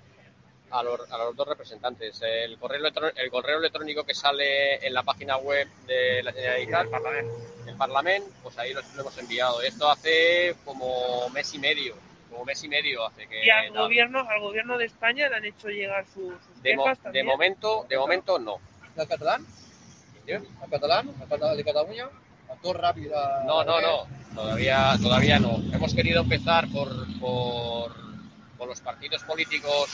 [0.72, 2.22] A los, a los dos representantes.
[2.24, 6.88] El correo, electrónico, el correo electrónico que sale en la página web de la Generalitat,
[7.66, 8.30] Del Parlamento.
[8.42, 9.62] pues ahí lo, lo hemos enviado.
[9.62, 11.96] Esto hace como mes y medio,
[12.32, 13.46] como mes y medio hace que...
[13.46, 13.84] Y al tal.
[13.84, 17.04] gobierno, al gobierno de España le han hecho llegar sus, sus de, mo- quejas de
[17.04, 17.26] también.
[17.28, 18.58] momento, de momento no.
[18.98, 19.46] ¿Al catalán?
[20.62, 21.10] ¿Al catalán?
[21.22, 22.06] ¿Al catalán de Cataluña?
[22.50, 23.14] ¿A todo rápido?
[23.46, 24.08] No, no, no.
[24.34, 25.58] Todavía, todavía no.
[25.74, 27.94] Hemos querido empezar por, por,
[28.58, 29.90] por los partidos políticos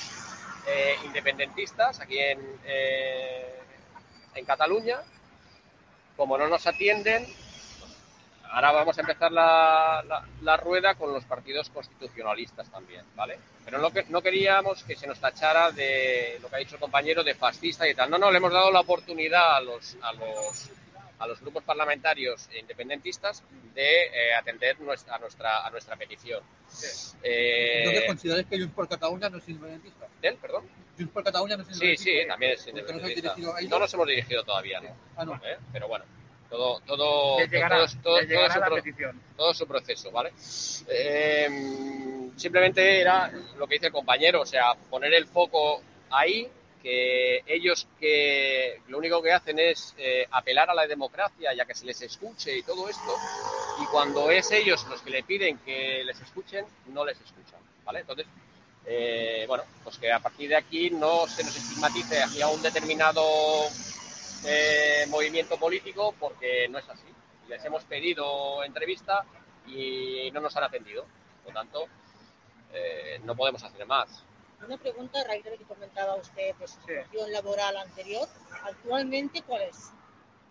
[0.67, 3.55] eh, independentistas aquí en, eh,
[4.35, 4.99] en Cataluña.
[6.15, 7.25] Como no nos atienden,
[8.51, 13.37] ahora vamos a empezar la, la- la rueda con los partidos constitucionalistas también, ¿vale?
[13.65, 16.81] Pero no, que- no queríamos que se nos tachara de lo que ha dicho el
[16.81, 18.09] compañero de fascista y tal.
[18.09, 20.69] No, no, le hemos dado la oportunidad a los, a los,
[21.19, 23.43] a los grupos parlamentarios independentistas
[23.73, 26.41] de eh, atender nuestra, a, nuestra, a nuestra petición.
[27.23, 30.07] Eh, Entonces, ¿consideráis que Junts por Cataluña no es independentista?
[30.21, 30.35] ¿del?
[30.37, 30.65] ¿Perdón?
[30.97, 32.21] Junts por Cataluña no es Sí, independentista.
[32.21, 33.69] sí, también es ¿Por qué no os habéis independentista.
[33.75, 34.89] No nos hemos dirigido todavía, ¿no?
[35.15, 35.35] Ah, no.
[35.35, 35.57] ¿Eh?
[35.73, 36.05] Pero bueno,
[36.49, 38.75] todo, todo, llegará, todo, todo- la pro-
[39.35, 40.31] todo su proceso, ¿vale?
[40.89, 46.47] Eh, simplemente era lo que dice el compañero, o sea, poner el foco ahí,
[46.81, 51.73] que ellos que lo único que hacen es eh, apelar a la democracia ya que
[51.73, 53.17] se les escuche y todo esto,
[53.81, 57.99] y cuando es ellos los que le piden que les escuchen, no les escuchan, ¿vale?
[58.01, 58.27] Entonces,
[58.85, 63.23] eh, bueno, pues que a partir de aquí no se nos estigmatice hacia un determinado
[64.45, 67.07] eh, movimiento político porque no es así.
[67.47, 69.23] les hemos pedido entrevista
[69.65, 71.05] y no nos han atendido.
[71.43, 71.85] Por lo tanto,
[72.73, 74.23] eh, no podemos hacer más.
[74.65, 78.27] Una pregunta a raíz de lo que comentaba usted de su situación laboral anterior.
[78.63, 79.91] ¿Actualmente cuál es?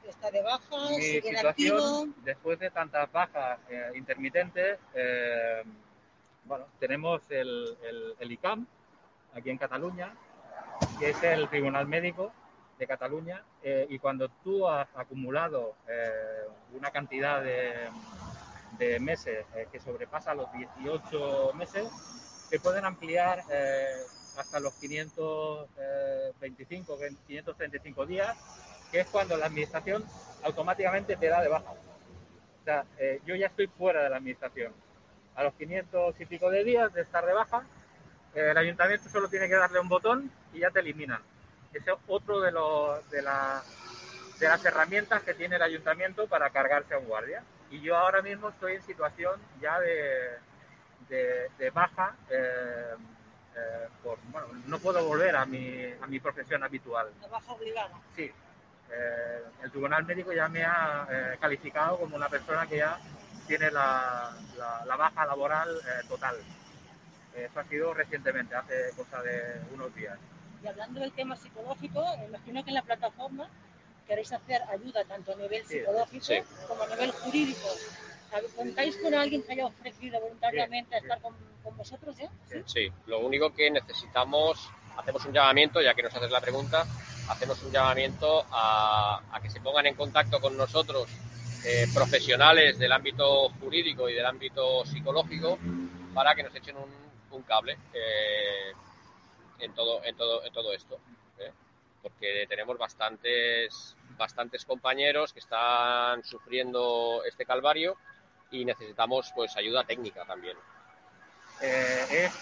[0.08, 0.90] ¿Está de baja?
[0.90, 1.78] Mi ¿Sigue en activo?
[1.78, 5.62] situación, después de tantas bajas eh, intermitentes, eh,
[6.44, 8.66] bueno, tenemos el, el- el ICAM
[9.34, 10.14] aquí en Cataluña,
[11.00, 12.32] que es el Tribunal Médico
[12.78, 17.88] de Cataluña, eh, y cuando tú has acumulado eh, una cantidad de,
[19.00, 21.88] meses eh, que sobrepasa los 18 meses,
[22.50, 23.42] te pueden ampliar
[24.36, 28.36] hasta los 525, 535 días,
[28.92, 30.04] que es cuando la administración
[30.42, 31.70] automáticamente te da de baja.
[31.70, 32.84] O sea,
[33.24, 34.74] yo ya estoy fuera de la administración.
[35.34, 37.64] A los 500 y pico de días de estar de baja,
[38.34, 41.22] el ayuntamiento solo tiene que darle un botón y ya te eliminan.
[41.76, 43.62] Ese es otro de, los, de, la-
[44.38, 47.42] de las herramientas que tiene el ayuntamiento para cargarse a un guardia.
[47.70, 50.38] Y yo ahora mismo estoy en situación ya de,
[51.08, 52.14] de, de baja.
[52.30, 52.94] eh,
[53.58, 57.10] eh, por, bueno, no puedo volver a mi, a mi profesión habitual.
[57.22, 57.90] La baja obligada.
[58.14, 58.30] Sí.
[58.90, 62.98] Eh, el Tribunal Médico ya me ha eh, calificado como una persona que ya
[63.46, 66.36] tiene la, la- la baja laboral total.
[67.34, 70.18] Eso ha sido recientemente, hace cosa de unos días.
[70.66, 73.48] Y hablando del tema psicológico, imagino que en la plataforma
[74.04, 76.38] queréis hacer ayuda tanto a nivel psicológico sí.
[76.66, 77.68] como a nivel jurídico.
[78.30, 82.28] ¿Sabe- ¿Contáis con alguien que haya ofrecido voluntariamente estar con, con vosotros ya?
[82.50, 82.62] ¿Sí?
[82.66, 86.84] Sí, lo único que necesitamos, hacemos un llamamiento, ya que nos haces la pregunta,
[87.28, 91.08] hacemos un llamamiento a, a que se pongan en contacto con nosotros
[91.64, 95.58] eh, profesionales del ámbito jurídico y del ámbito psicológico
[96.12, 96.90] para que nos echen un,
[97.30, 98.72] un cable eh,
[99.58, 100.98] en, todo, en, todo, en todo esto.
[101.38, 101.52] ¿eh?
[102.02, 107.96] Porque tenemos bastantes, bastantes compañeros que están sufriendo este calvario
[108.50, 110.56] y necesitamos pues ayuda técnica también.
[111.60, 112.32] Eh, es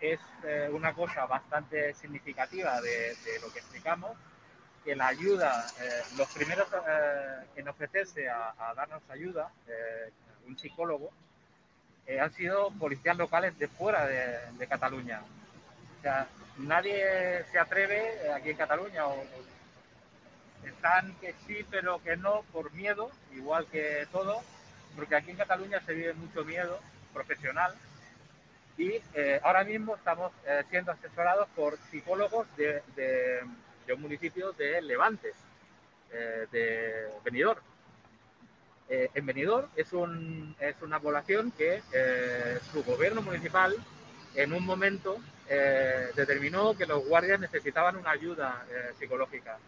[0.00, 4.16] es eh, una cosa bastante significativa de, lo que explicamos,
[4.84, 5.66] que la ayuda,
[6.16, 6.68] los primeros
[7.56, 9.50] en ofrecerse a, a darnos ayuda,
[10.46, 11.10] un psicólogo,
[12.20, 15.20] han sido policías locales de fuera de Cataluña.
[15.98, 16.28] O sea,
[16.58, 19.24] nadie se atreve eh, aquí en Cataluña o,
[20.64, 24.42] están que sí pero que no por miedo, igual que todo,
[24.96, 26.78] porque aquí en Cataluña se vive mucho miedo
[27.12, 27.74] profesional
[28.76, 33.40] y eh, ahora mismo estamos eh, siendo asesorados por psicólogos de, de-
[33.86, 35.32] de un municipio de Levante,
[36.12, 37.60] eh, de Benidorm.
[38.90, 41.82] En Benidorm es, un, es una población que
[42.72, 43.74] su gobierno municipal
[44.34, 45.18] en un momento
[45.48, 49.58] eh, determinó que los guardias necesitaban una ayuda eh, psicológica.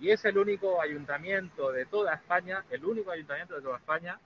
[0.00, 4.18] Y es el único ayuntamiento de toda España, el único ayuntamiento de toda España,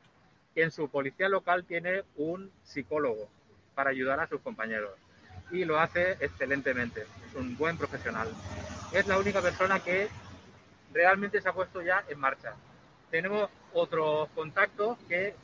[0.54, 3.28] que en su policía local tiene un psicólogo
[3.74, 4.92] para ayudar a sus compañeros.
[5.50, 8.28] Y lo hace excelentemente, es un buen profesional.
[8.92, 10.08] Es la única persona que
[10.92, 12.54] realmente se ha puesto ya en marcha.
[13.10, 15.34] Tenemos otros contactos que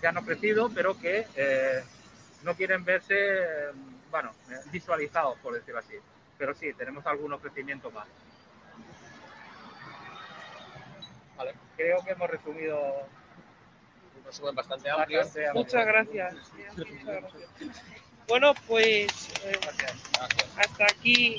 [0.00, 1.82] se han ofrecido, pero que eh,
[2.46, 3.72] no quieren verse, eh,
[4.10, 5.96] bueno, eh, visualizados, por decirlo así.
[6.38, 8.06] Pero sí, tenemos algún ofrecimiento más.
[11.36, 11.54] Vale.
[11.76, 12.78] Creo que hemos resumido
[14.18, 15.18] Un resumen bastante amplio.
[15.18, 15.52] bastante.
[15.54, 16.34] Muchas gracias.
[16.76, 17.82] Muchas gracias.
[18.28, 19.08] Bueno, pues
[19.44, 20.02] eh, Gracias.
[20.56, 21.38] hasta aquí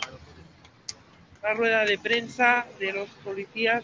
[1.41, 3.83] la rueda de prensa de los policías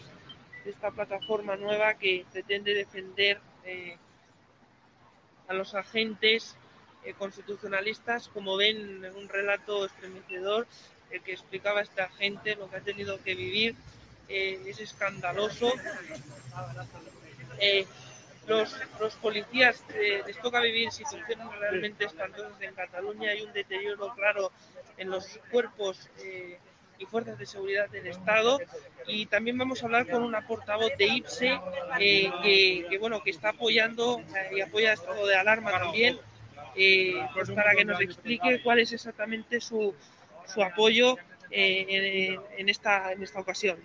[0.64, 3.96] de esta plataforma nueva que pretende defender eh,
[5.48, 6.56] a los agentes
[7.04, 8.28] eh, constitucionalistas.
[8.28, 10.66] Como ven, en un relato estremecedor,
[11.10, 13.74] el que explicaba este agente lo que ha tenido que vivir
[14.28, 15.72] eh, es escandaloso.
[17.60, 17.86] Eh,
[18.46, 23.30] los, policías eh, les toca vivir situaciones realmente espantosas en Cataluña.
[23.30, 24.52] Hay un deterioro claro
[24.96, 26.58] en los cuerpos eh,
[26.98, 28.58] y fuerzas de seguridad del Estado.
[29.06, 31.60] Y también vamos a hablar con una portavoz de IPSE
[32.00, 36.18] eh, que, que, bueno, que está apoyando eh, y apoya el estado de alarma también,
[36.76, 39.94] eh, pues para que nos explique cuál es exactamente su,
[40.46, 41.16] su apoyo
[41.50, 43.78] eh, en, en esta, en esta ocasión.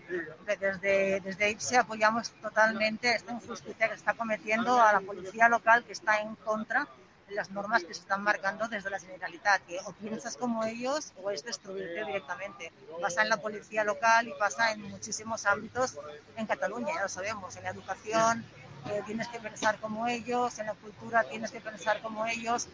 [0.59, 5.93] Desde, desde IPSE apoyamos totalmente esta injusticia que está cometiendo a la policía local que
[5.93, 6.87] está en contra
[7.27, 11.13] de las normas que se están marcando desde la Generalitat, que o piensas como ellos
[11.21, 12.71] o es destruirte directamente.
[12.99, 15.99] Pasa en la policía local y pasa en muchísimos ámbitos
[16.37, 18.43] en Cataluña, ya lo sabemos, en la educación
[18.87, 22.67] eh, tienes que pensar como ellos, en la cultura tienes que pensar como ellos,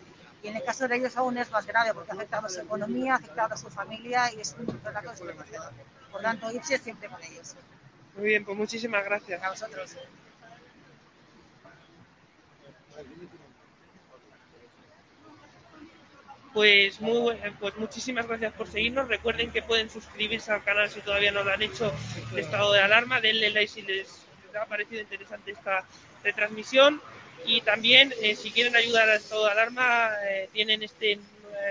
[0.43, 2.61] y en el caso de ellos aún es más grave porque ha afectado a su
[2.61, 5.71] economía, ha afectado a su familia y es un relato desprotegido.
[6.11, 7.55] Por tanto, Ipsi siempre con ellos.
[8.15, 9.43] Muy bien, pues muchísimas gracias.
[9.43, 9.97] A vosotros.
[16.53, 19.09] Pues, muy, eh, pues muchísimas gracias por seguirnos.
[19.09, 21.91] Recuerden que pueden suscribirse al canal si todavía no lo han hecho
[22.33, 23.19] de estado de alarma.
[23.19, 24.24] Denle like si les
[24.57, 25.83] ha parecido interesante esta
[26.23, 27.01] retransmisión.
[27.45, 31.19] Y también, eh, si quieren ayudar al estado de alarma, eh, tienen este eh,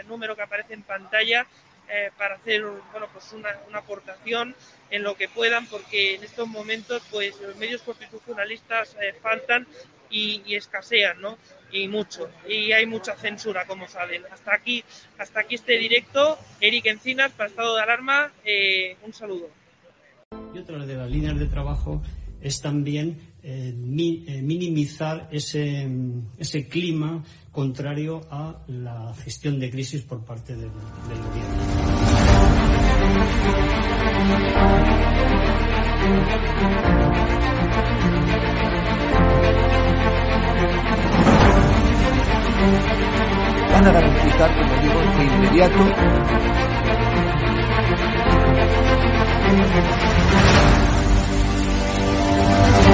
[0.07, 1.47] número que aparece en pantalla
[1.89, 4.55] eh, para hacer bueno, pues una, una, aportación
[4.91, 9.67] en lo que puedan, porque en estos momentos pues los medios constitucionalistas eh, faltan
[10.09, 11.37] y, y, escasean, ¿no?
[11.71, 12.31] Y mucho.
[12.49, 14.23] Y hay mucha censura, como saben.
[14.31, 14.83] Hasta aquí,
[15.19, 16.39] hasta aquí este directo.
[16.61, 19.51] Eric Encinas, para Estado de Alarma, eh, un saludo.
[20.55, 22.03] Y otra de las líneas de trabajo
[22.45, 25.89] es también eh, mi, eh, minimizar ese,
[26.39, 31.55] ese, clima contrario a la gestión de crisis por parte del, del gobierno.
[43.73, 46.35] Van a garantizar, como digo, de inmediato
[52.65, 52.94] Thank you.